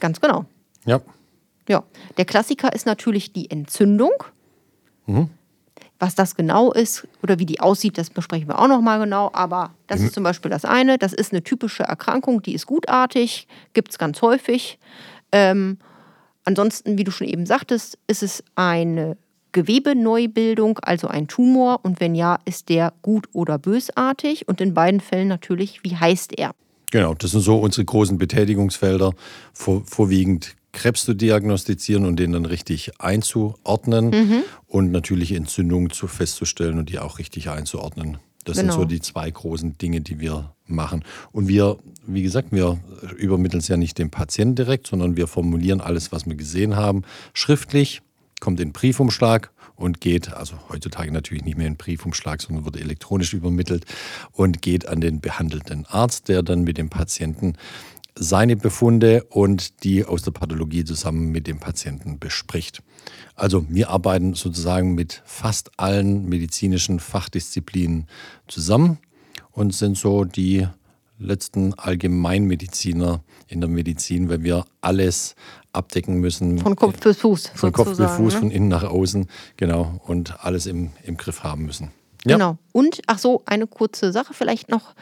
Ganz 0.00 0.20
genau. 0.20 0.44
Ja, 0.86 1.00
Ja, 1.68 1.84
der 2.16 2.24
Klassiker 2.24 2.74
ist 2.74 2.84
natürlich 2.84 3.32
die 3.32 3.48
Entzündung. 3.48 4.12
Was 5.98 6.14
das 6.14 6.34
genau 6.34 6.72
ist 6.72 7.06
oder 7.22 7.38
wie 7.38 7.46
die 7.46 7.60
aussieht, 7.60 7.96
das 7.98 8.10
besprechen 8.10 8.48
wir 8.48 8.58
auch 8.58 8.68
noch 8.68 8.80
mal 8.80 8.98
genau. 8.98 9.30
Aber 9.32 9.70
das 9.86 10.00
ist 10.00 10.14
zum 10.14 10.24
Beispiel 10.24 10.50
das 10.50 10.64
eine. 10.64 10.98
Das 10.98 11.12
ist 11.12 11.32
eine 11.32 11.42
typische 11.42 11.84
Erkrankung, 11.84 12.42
die 12.42 12.54
ist 12.54 12.66
gutartig, 12.66 13.46
gibt 13.72 13.90
es 13.90 13.98
ganz 13.98 14.20
häufig. 14.20 14.78
Ähm, 15.32 15.78
ansonsten, 16.44 16.98
wie 16.98 17.04
du 17.04 17.10
schon 17.10 17.28
eben 17.28 17.46
sagtest, 17.46 17.98
ist 18.06 18.22
es 18.22 18.42
eine 18.56 19.16
Gewebeneubildung, 19.52 20.78
also 20.80 21.06
ein 21.06 21.28
Tumor. 21.28 21.80
Und 21.84 22.00
wenn 22.00 22.14
ja, 22.14 22.38
ist 22.44 22.68
der 22.68 22.92
gut 23.02 23.28
oder 23.32 23.58
bösartig. 23.58 24.48
Und 24.48 24.60
in 24.60 24.74
beiden 24.74 25.00
Fällen 25.00 25.28
natürlich, 25.28 25.84
wie 25.84 25.96
heißt 25.96 26.38
er? 26.38 26.54
genau. 26.94 27.12
Das 27.14 27.32
sind 27.32 27.40
so 27.40 27.58
unsere 27.58 27.84
großen 27.84 28.16
Betätigungsfelder. 28.18 29.12
Vor, 29.52 29.82
vorwiegend 29.84 30.54
Krebs 30.74 31.04
zu 31.04 31.14
diagnostizieren 31.14 32.04
und 32.04 32.16
den 32.20 32.32
dann 32.32 32.44
richtig 32.44 33.00
einzuordnen 33.00 34.10
Mhm. 34.10 34.42
und 34.66 34.92
natürlich 34.92 35.32
Entzündungen 35.32 35.90
zu 35.90 36.06
festzustellen 36.06 36.78
und 36.78 36.90
die 36.90 36.98
auch 36.98 37.18
richtig 37.18 37.48
einzuordnen. 37.48 38.18
Das 38.44 38.56
sind 38.58 38.66
Genau. 38.66 38.80
so 38.80 38.84
die 38.84 39.00
zwei 39.00 39.30
großen 39.30 39.78
Dinge, 39.78 40.02
die 40.02 40.20
wir 40.20 40.52
machen. 40.66 41.02
Und 41.32 41.48
wir, 41.48 41.78
wie 42.06 42.22
gesagt, 42.22 42.48
wir 42.52 42.78
übermitteln 43.16 43.60
es 43.60 43.68
ja 43.68 43.78
nicht 43.78 43.96
dem 43.98 44.10
Patienten 44.10 44.56
direkt, 44.56 44.86
sondern 44.86 45.16
wir 45.16 45.26
formulieren 45.28 45.80
alles, 45.80 46.12
was 46.12 46.26
wir 46.26 46.34
gesehen 46.34 46.76
haben, 46.76 47.02
schriftlich, 47.32 48.02
kommt 48.40 48.60
in 48.60 48.72
Briefumschlag 48.72 49.50
und 49.76 50.00
geht, 50.02 50.32
also 50.34 50.56
heutzutage 50.68 51.10
natürlich 51.10 51.44
nicht 51.44 51.56
mehr 51.56 51.66
in 51.66 51.76
Briefumschlag, 51.76 52.42
sondern 52.42 52.66
wird 52.66 52.76
elektronisch 52.76 53.32
übermittelt 53.32 53.86
und 54.32 54.60
geht 54.60 54.86
an 54.86 55.00
den 55.00 55.20
behandelnden 55.20 55.86
Arzt, 55.86 56.28
der 56.28 56.42
dann 56.42 56.64
mit 56.64 56.76
dem 56.76 56.90
Patienten 56.90 57.54
seine 58.16 58.56
Befunde 58.56 59.24
und 59.30 59.82
die 59.84 60.04
aus 60.04 60.22
der 60.22 60.30
Pathologie 60.30 60.84
zusammen 60.84 61.30
mit 61.30 61.46
dem 61.46 61.58
Patienten 61.58 62.18
bespricht. 62.18 62.82
Also 63.34 63.66
wir 63.68 63.90
arbeiten 63.90 64.34
sozusagen 64.34 64.94
mit 64.94 65.22
fast 65.24 65.72
allen 65.78 66.28
medizinischen 66.28 67.00
Fachdisziplinen 67.00 68.06
zusammen 68.46 68.98
und 69.50 69.74
sind 69.74 69.98
so 69.98 70.24
die 70.24 70.66
letzten 71.18 71.74
Allgemeinmediziner 71.74 73.22
in 73.48 73.60
der 73.60 73.70
Medizin, 73.70 74.28
weil 74.28 74.42
wir 74.42 74.64
alles 74.80 75.34
abdecken 75.72 76.20
müssen. 76.20 76.58
Von 76.58 76.76
Kopf 76.76 77.00
bis 77.00 77.18
Fuß. 77.18 77.50
von 77.54 77.72
Kopf 77.72 77.96
bis 77.96 78.10
Fuß, 78.10 78.34
ne? 78.34 78.40
von 78.40 78.50
innen 78.50 78.68
nach 78.68 78.84
außen, 78.84 79.26
genau, 79.56 80.00
und 80.06 80.44
alles 80.44 80.66
im, 80.66 80.90
im 81.04 81.16
Griff 81.16 81.42
haben 81.42 81.66
müssen. 81.66 81.90
Ja. 82.24 82.36
Genau. 82.36 82.58
Und, 82.72 83.02
ach 83.06 83.18
so, 83.18 83.42
eine 83.44 83.66
kurze 83.66 84.12
Sache 84.12 84.34
vielleicht 84.34 84.70
noch. 84.70 84.94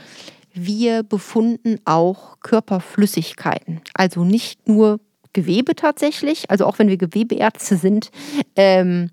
Wir 0.55 1.03
befunden 1.03 1.79
auch 1.85 2.39
Körperflüssigkeiten. 2.41 3.81
Also 3.95 4.25
nicht 4.25 4.69
nur 4.69 5.01
Gewebe 5.33 5.75
tatsächlich, 5.75 6.51
also 6.51 6.67
auch 6.67 6.79
wenn 6.79 6.89
wir 6.89 6.99
Gewebeärzte 6.99 7.77
sind, 7.77 8.11
ähm, 8.57 9.11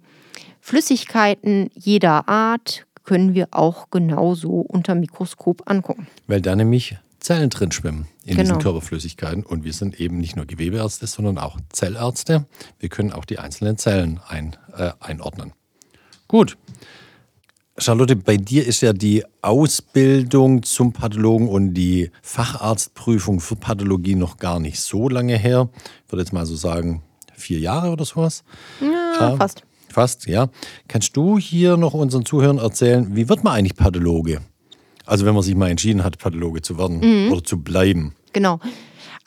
Flüssigkeiten 0.59 1.69
jeder 1.73 2.27
Art 2.27 2.85
können 3.05 3.33
wir 3.33 3.47
auch 3.51 3.89
genauso 3.89 4.59
unter 4.61 4.95
Mikroskop 4.95 5.63
angucken. 5.69 6.07
Weil 6.27 6.41
da 6.41 6.55
nämlich 6.55 6.97
Zellen 7.19 7.49
drin 7.49 7.71
schwimmen 7.71 8.07
in 8.23 8.31
Genau. 8.31 8.41
diesen 8.41 8.59
Körperflüssigkeiten. 8.59 9.43
Und 9.43 9.63
wir 9.63 9.73
sind 9.73 9.99
eben 9.99 10.19
nicht 10.19 10.35
nur 10.35 10.45
Gewebeärzte, 10.45 11.07
sondern 11.07 11.37
auch 11.37 11.57
Zellärzte. 11.69 12.45
Wir 12.79 12.89
können 12.89 13.11
auch 13.11 13.25
die 13.25 13.39
einzelnen 13.39 13.77
Zellen 13.77 14.19
ein, 14.27 14.55
äh, 14.77 14.91
einordnen. 14.99 15.53
Gut. 16.27 16.57
Charlotte, 17.79 18.15
bei 18.15 18.37
dir 18.37 18.65
ist 18.65 18.81
ja 18.81 18.93
die 18.93 19.23
Ausbildung 19.41 20.63
zum 20.63 20.91
Pathologen 20.91 21.47
und 21.47 21.73
die 21.73 22.11
Facharztprüfung 22.21 23.39
für 23.39 23.55
Pathologie 23.55 24.15
noch 24.15 24.37
gar 24.37 24.59
nicht 24.59 24.79
so 24.79 25.07
lange 25.07 25.37
her. 25.37 25.69
Ich 26.05 26.11
würde 26.11 26.23
jetzt 26.23 26.33
mal 26.33 26.45
so 26.45 26.55
sagen, 26.55 27.01
vier 27.35 27.59
Jahre 27.59 27.91
oder 27.91 28.05
sowas. 28.05 28.43
Ja, 28.81 29.35
fast. 29.37 29.63
Fast, 29.91 30.27
ja. 30.27 30.49
Kannst 30.87 31.15
du 31.17 31.39
hier 31.39 31.77
noch 31.77 31.93
unseren 31.93 32.25
Zuhörern 32.25 32.57
erzählen, 32.57 33.15
wie 33.15 33.29
wird 33.29 33.43
man 33.43 33.53
eigentlich 33.53 33.75
Pathologe? 33.75 34.41
Also 35.05 35.25
wenn 35.25 35.33
man 35.33 35.41
sich 35.41 35.55
mal 35.55 35.69
entschieden 35.69 36.03
hat, 36.03 36.19
Pathologe 36.19 36.61
zu 36.61 36.77
werden 36.77 37.31
oder 37.31 37.43
zu 37.43 37.59
bleiben. 37.61 38.13
Genau. 38.33 38.59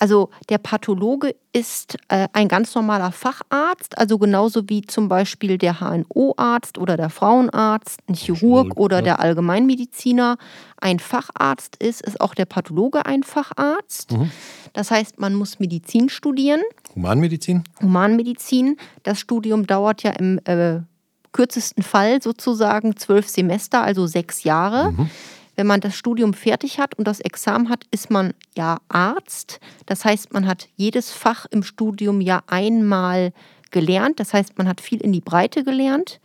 Also 0.02 0.30
der 0.48 0.58
Pathologe 0.58 1.36
ist 1.52 1.96
äh, 2.08 2.26
ein 2.32 2.48
ganz 2.48 2.74
normaler 2.74 3.12
Facharzt, 3.12 3.96
also 3.96 4.18
genauso 4.18 4.68
wie 4.68 4.82
zum 4.82 5.08
Beispiel 5.08 5.58
der 5.58 5.78
HNO-Arzt 5.78 6.76
oder 6.76 6.96
der 6.96 7.08
Frauenarzt, 7.08 8.00
ein 8.08 8.14
Chirurg 8.14 8.76
oder 8.76 8.96
ja. 8.96 9.02
der 9.02 9.20
Allgemeinmediziner 9.20 10.38
ein 10.80 10.98
Facharzt 10.98 11.76
ist, 11.76 12.02
ist 12.02 12.20
auch 12.20 12.34
der 12.34 12.46
Pathologe 12.46 13.06
ein 13.06 13.22
Facharzt. 13.22 14.16
Das 14.72 14.90
heißt, 14.90 15.20
man 15.20 15.34
muss 15.34 15.60
Medizin 15.60 16.08
studieren, 16.08 16.62
Humanmedizin? 16.96 17.62
Humanmedizin. 17.80 18.78
Das 19.04 19.20
Studium 19.20 19.68
dauert 19.68 20.02
ja 20.02 20.10
im 20.10 20.40
äh, 20.46 20.80
kürzesten 21.30 21.84
Fall 21.84 22.20
sozusagen 22.20 22.96
zwölf 22.96 23.28
Semester, 23.28 23.84
also 23.84 24.08
sechs 24.08 24.42
Jahre. 24.42 24.92
Wenn 25.54 25.66
man 25.66 25.80
das 25.80 25.94
Studium 25.96 26.32
fertig 26.34 26.78
hat 26.78 26.94
und 26.96 27.06
das 27.06 27.20
Examen 27.20 27.68
hat, 27.68 27.84
ist 27.90 28.10
man 28.10 28.32
ja 28.56 28.78
Arzt. 28.88 29.60
Das 29.86 30.04
heißt, 30.04 30.32
man 30.32 30.46
hat 30.46 30.68
jedes 30.76 31.10
Fach 31.10 31.46
im 31.50 31.62
Studium 31.62 32.20
ja 32.20 32.42
einmal 32.46 33.32
gelernt. 33.70 34.18
Das 34.20 34.32
heißt, 34.32 34.56
man 34.58 34.66
hat 34.68 34.80
viel 34.80 35.00
in 35.02 35.12
die 35.12 35.20
Breite 35.20 35.62
gelernt 35.64 36.20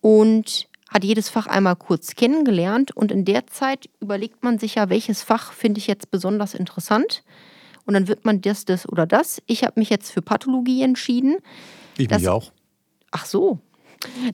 und 0.00 0.66
hat 0.92 1.04
jedes 1.04 1.28
Fach 1.28 1.46
einmal 1.46 1.76
kurz 1.76 2.14
kennengelernt. 2.16 2.96
Und 2.96 3.12
in 3.12 3.24
der 3.24 3.46
Zeit 3.46 3.88
überlegt 4.00 4.42
man 4.42 4.58
sich 4.58 4.76
ja, 4.76 4.88
welches 4.88 5.22
Fach 5.22 5.52
finde 5.52 5.78
ich 5.78 5.86
jetzt 5.86 6.10
besonders 6.10 6.54
interessant. 6.54 7.22
Und 7.84 7.94
dann 7.94 8.08
wird 8.08 8.24
man 8.24 8.40
das, 8.40 8.64
das 8.64 8.88
oder 8.88 9.06
das. 9.06 9.40
Ich 9.46 9.62
habe 9.64 9.78
mich 9.80 9.88
jetzt 9.90 10.10
für 10.10 10.22
Pathologie 10.22 10.82
entschieden. 10.82 11.36
Ich 11.96 12.08
Das- 12.08 12.20
mich 12.20 12.28
auch. 12.28 12.52
Ach 13.10 13.24
so. 13.24 13.58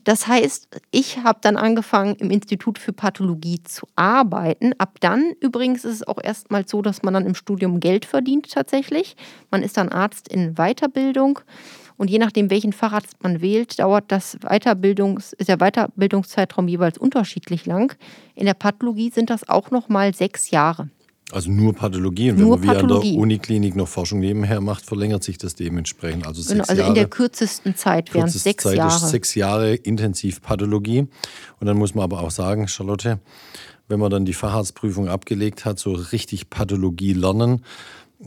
Das 0.03 0.27
heißt, 0.27 0.81
ich 0.91 1.19
habe 1.23 1.39
dann 1.41 1.57
angefangen, 1.57 2.15
im 2.15 2.29
Institut 2.29 2.77
für 2.77 2.93
Pathologie 2.93 3.63
zu 3.63 3.87
arbeiten. 3.95 4.73
Ab 4.77 4.97
dann 4.99 5.33
übrigens 5.39 5.85
ist 5.85 5.93
es 5.93 6.07
auch 6.07 6.21
erstmal 6.21 6.67
so, 6.67 6.81
dass 6.81 7.03
man 7.03 7.13
dann 7.13 7.25
im 7.25 7.35
Studium 7.35 7.79
Geld 7.79 8.05
verdient 8.05 8.51
tatsächlich. 8.51 9.15
Man 9.51 9.63
ist 9.63 9.77
dann 9.77 9.89
Arzt 9.89 10.27
in 10.27 10.55
Weiterbildung. 10.55 11.39
Und 11.97 12.09
je 12.09 12.19
nachdem, 12.19 12.49
welchen 12.49 12.73
Facharzt 12.73 13.23
man 13.23 13.41
wählt, 13.41 13.79
dauert 13.79 14.05
das 14.09 14.37
Weiterbildungs, 14.41 15.33
ist 15.33 15.47
der 15.47 15.57
Weiterbildungszeitraum 15.57 16.67
jeweils 16.67 16.97
unterschiedlich 16.97 17.65
lang. 17.65 17.95
In 18.35 18.45
der 18.45 18.53
Pathologie 18.53 19.11
sind 19.11 19.29
das 19.29 19.47
auch 19.47 19.71
noch 19.71 19.87
mal 19.87 20.13
sechs 20.13 20.51
Jahre. 20.51 20.89
Also 21.31 21.49
nur 21.49 21.73
Pathologie. 21.73 22.29
Und 22.31 22.39
Nur 22.39 22.59
wenn 22.61 22.67
man 22.67 22.75
Pathologie. 22.77 23.07
wie 23.07 23.09
an 23.09 23.13
der 23.15 23.21
Uniklinik 23.21 23.75
noch 23.75 23.87
Forschung 23.87 24.19
nebenher 24.19 24.61
macht, 24.61 24.85
verlängert 24.85 25.23
sich 25.23 25.37
das 25.39 25.55
dementsprechend. 25.55 26.27
Also 26.27 26.41
sechs 26.41 26.51
Genau, 26.53 26.63
also 26.67 26.79
Jahre. 26.81 26.89
in 26.89 26.95
der 26.95 27.07
kürzesten 27.07 27.75
Zeit 27.75 28.13
wären 28.13 28.27
es 28.27 28.43
sechs 28.43 28.63
Zeit 28.63 28.77
Jahre. 28.77 28.95
ist 28.95 29.09
sechs 29.09 29.33
Jahre 29.33 29.73
intensiv 29.73 30.41
Pathologie. 30.41 31.07
Und 31.59 31.67
dann 31.67 31.77
muss 31.77 31.95
man 31.95 32.03
aber 32.03 32.21
auch 32.21 32.29
sagen, 32.31 32.67
Charlotte, 32.67 33.19
wenn 33.87 33.99
man 33.99 34.11
dann 34.11 34.25
die 34.25 34.33
Facharztprüfung 34.33 35.09
abgelegt 35.09 35.65
hat, 35.65 35.79
so 35.79 35.93
richtig 35.93 36.49
Pathologie 36.51 37.13
lernen, 37.13 37.63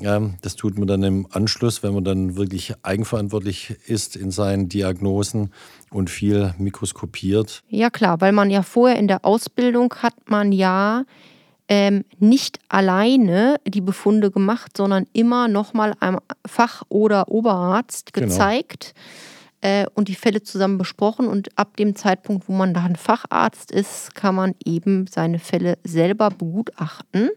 ähm, 0.03 0.35
das 0.43 0.57
tut 0.57 0.77
man 0.77 0.87
dann 0.89 1.03
im 1.05 1.27
Anschluss, 1.31 1.83
wenn 1.85 1.95
man 1.95 2.05
dann 2.05 2.37
wirklich 2.37 2.75
eigenverantwortlich 2.83 3.77
ist 3.87 4.17
in 4.17 4.31
seinen 4.33 4.69
Diagnosen 4.69 5.53
und 5.91 6.11
viel 6.11 6.53
mikroskopiert. 6.59 7.63
Ja 7.69 7.91
klar, 7.91 8.21
weil 8.21 8.33
man 8.33 8.51
ja 8.51 8.63
vorher 8.63 8.99
in 8.99 9.09
der 9.09 9.25
Ausbildung 9.25 9.95
hat 10.03 10.15
man 10.29 10.53
ja 10.53 11.05
ähm, 11.69 12.05
nicht 12.19 12.59
alleine 12.69 13.57
die 13.67 13.81
Befunde 13.83 14.31
gemacht, 14.31 14.77
sondern 14.77 15.07
immer 15.13 15.49
nochmal 15.49 15.95
einem 16.01 16.21
Fach- 16.47 16.83
oder 16.89 17.29
Oberarzt 17.29 18.13
Genau. 18.13 18.27
gezeigt 18.27 18.95
äh, 19.61 19.87
und 19.95 20.09
die 20.09 20.15
Fälle 20.15 20.43
zusammen 20.43 20.79
besprochen. 20.79 21.29
Und 21.29 21.51
ab 21.59 21.77
dem 21.77 21.95
Zeitpunkt, 21.95 22.49
wo 22.49 22.53
man 22.55 22.73
dann 22.73 22.97
Facharzt 22.97 23.71
ist, 23.71 24.15
kann 24.15 24.35
man 24.35 24.55
eben 24.65 25.07
seine 25.09 25.39
Fälle 25.39 25.79
selber 25.85 26.31
begutachten, 26.31 27.31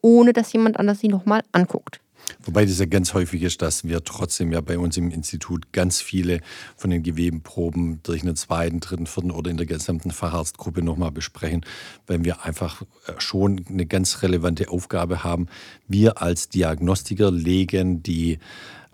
ohne 0.00 0.32
dass 0.32 0.52
jemand 0.52 0.78
anders 0.78 1.00
sie 1.00 1.08
nochmal 1.08 1.42
anguckt. 1.52 2.00
Wobei 2.42 2.64
das 2.64 2.78
ja 2.78 2.86
ganz 2.86 3.14
häufig 3.14 3.42
ist, 3.42 3.62
dass 3.62 3.84
wir 3.84 4.04
trotzdem 4.04 4.52
ja 4.52 4.60
bei 4.60 4.78
uns 4.78 4.96
im 4.96 5.10
Institut 5.10 5.72
ganz 5.72 6.00
viele 6.00 6.40
von 6.76 6.90
den 6.90 7.02
Gewebenproben 7.02 8.00
durch 8.02 8.22
einen 8.22 8.36
zweiten, 8.36 8.80
dritten, 8.80 9.06
vierten 9.06 9.30
oder 9.30 9.50
in 9.50 9.56
der 9.56 9.66
gesamten 9.66 10.10
Facharztgruppe 10.10 10.82
nochmal 10.82 11.10
besprechen, 11.10 11.64
weil 12.06 12.24
wir 12.24 12.44
einfach 12.44 12.82
äh, 13.06 13.12
schon 13.18 13.64
eine 13.68 13.86
ganz 13.86 14.22
relevante 14.22 14.68
Aufgabe 14.68 15.24
haben. 15.24 15.48
Wir 15.88 16.20
als 16.22 16.48
Diagnostiker 16.48 17.30
legen 17.30 18.02
die 18.02 18.38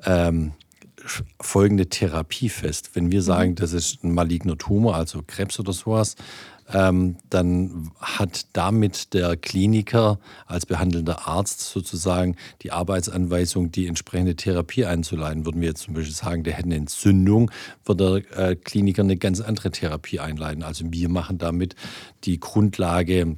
ähm, 0.04 0.52
folgende 1.40 1.88
Therapie 1.88 2.48
fest. 2.48 2.90
Wenn 2.94 3.10
wir 3.10 3.22
sagen, 3.22 3.54
das 3.54 3.72
ist 3.72 4.04
ein 4.04 4.12
maligner 4.12 4.58
Tumor, 4.58 4.96
also 4.96 5.22
Krebs 5.26 5.58
oder 5.58 5.72
sowas, 5.72 6.16
ähm, 6.72 7.16
dann 7.28 7.90
hat 8.00 8.46
damit 8.52 9.14
der 9.14 9.36
Kliniker 9.36 10.18
als 10.46 10.66
behandelnder 10.66 11.26
Arzt 11.26 11.60
sozusagen 11.60 12.36
die 12.62 12.72
Arbeitsanweisung, 12.72 13.70
die 13.72 13.86
entsprechende 13.86 14.36
Therapie 14.36 14.84
einzuleiten. 14.84 15.44
Würden 15.44 15.60
wir 15.60 15.68
jetzt 15.68 15.82
zum 15.82 15.94
Beispiel 15.94 16.14
sagen, 16.14 16.44
der 16.44 16.54
hätte 16.54 16.66
eine 16.66 16.76
Entzündung, 16.76 17.50
wird 17.84 18.00
der 18.00 18.38
äh, 18.38 18.56
Kliniker 18.56 19.02
eine 19.02 19.16
ganz 19.16 19.40
andere 19.40 19.70
Therapie 19.70 20.20
einleiten. 20.20 20.62
Also 20.62 20.84
wir 20.90 21.08
machen 21.08 21.38
damit 21.38 21.74
die 22.24 22.40
Grundlage 22.40 23.36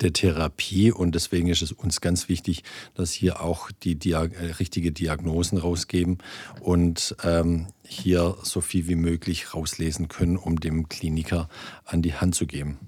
der 0.00 0.12
Therapie 0.12 0.92
und 0.92 1.14
deswegen 1.14 1.48
ist 1.48 1.62
es 1.62 1.72
uns 1.72 2.00
ganz 2.00 2.28
wichtig, 2.28 2.62
dass 2.94 3.12
hier 3.12 3.42
auch 3.42 3.70
die 3.82 3.96
Diag 3.96 4.32
äh, 4.34 4.52
richtige 4.52 4.92
Diagnosen 4.92 5.58
rausgeben 5.58 6.18
und 6.60 7.16
ähm, 7.22 7.68
hier 7.82 8.36
so 8.42 8.60
viel 8.60 8.88
wie 8.88 8.96
möglich 8.96 9.54
rauslesen 9.54 10.08
können, 10.08 10.36
um 10.36 10.60
dem 10.60 10.88
Kliniker 10.88 11.48
an 11.84 12.02
die 12.02 12.14
Hand 12.14 12.34
zu 12.34 12.46
geben. 12.46 12.78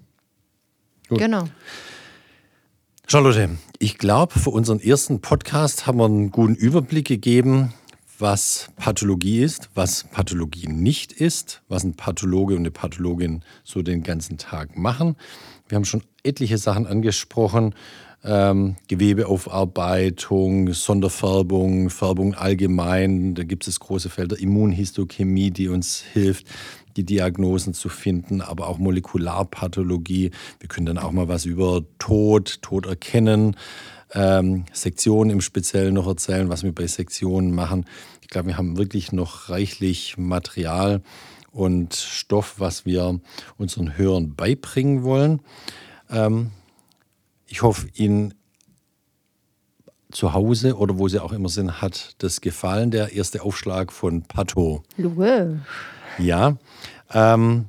Gut. 1.09 1.19
Genau. 1.19 1.49
Charlotte, 3.07 3.59
ich 3.81 3.99
glaube, 3.99 4.39
für 4.39 4.51
unseren 4.51 4.79
ersten 4.79 5.21
Podcast 5.21 5.87
haben 5.87 5.99
wir 5.99 6.05
einen 6.05 6.31
guten 6.31 6.55
Überblick 6.55 7.09
gegeben, 7.09 7.75
was 8.21 8.71
Pathologie 8.77 9.41
ist, 9.41 9.71
was 9.75 10.05
Pathologie 10.05 10.69
nicht 10.69 11.13
ist, 11.13 11.63
was 11.69 11.83
ein 11.83 11.95
Pathologe 11.95 12.55
und 12.55 12.61
eine 12.61 12.71
Pathologin 12.71 13.43
so 13.65 13.83
den 13.83 14.03
ganzen 14.03 14.39
Tag 14.39 14.77
machen. 14.77 15.17
Wir 15.71 15.77
haben 15.77 15.85
schon 15.85 16.03
etliche 16.25 16.59
Sachen 16.59 16.87
angesprochen. 16.87 17.75
Ähm, 18.23 18.77
Gewebeaufarbeitung, 18.89 20.75
Sonderfärbung, 20.75 21.89
Färbung 21.89 22.35
allgemein. 22.35 23.35
Da 23.35 23.45
gibt 23.45 23.67
es 23.67 23.81
große 23.81 24.11
Felder 24.11 24.39
Immunhistochemie, 24.39 25.51
die 25.51 25.69
uns 25.69 26.03
hilft, 26.13 26.47
die 26.97 27.05
Diagnosen 27.05 27.73
zu 27.73 27.89
finden, 27.89 28.43
aber 28.43 28.69
auch 28.69 28.79
Molekularpathologie. 28.79 30.33
Wir 30.59 30.69
können 30.69 30.87
dann 30.87 30.99
auch 30.99 31.13
mal 31.13 31.29
was 31.29 31.47
über 31.47 31.83
Tod, 31.99 32.61
Tod 32.61 32.85
erkennen, 32.85 33.57
ähm, 34.13 34.65
Sektionen 34.73 35.31
im 35.31 35.41
Speziellen 35.41 35.95
noch 35.95 36.07
erzählen, 36.07 36.51
was 36.51 36.63
wir 36.63 36.75
bei 36.75 36.89
Sektionen 36.89 37.55
machen. 37.55 37.87
Ich 38.21 38.29
glaube, 38.29 38.49
wir 38.49 38.59
haben 38.59 38.77
wirklich 38.77 39.13
noch 39.13 39.49
reichlich 39.49 40.19
Material 40.19 41.01
und 41.53 41.95
Stoff, 41.95 42.57
was 42.59 42.87
wir 42.87 43.21
unseren 43.59 43.97
Hörern 43.97 44.35
beibringen 44.35 45.03
wollen. 45.03 45.41
Ähm, 46.11 46.51
ich 47.47 47.63
hoffe, 47.63 47.89
Ihnen 47.95 48.35
zu 50.13 50.33
Hause 50.33 50.77
oder 50.77 50.99
wo 50.99 51.09
Sie 51.09 51.21
auch 51.21 51.33
immer 51.33 51.49
sind, 51.49 51.81
hat 51.81 52.15
das 52.19 52.41
gefallen, 52.41 52.91
der 52.91 53.13
erste 53.13 53.43
Aufschlag 53.43 53.93
von 53.93 54.23
Pato. 54.23 54.83
Logisch. 54.97 55.59
Ja, 56.19 56.57
ähm, 57.13 57.67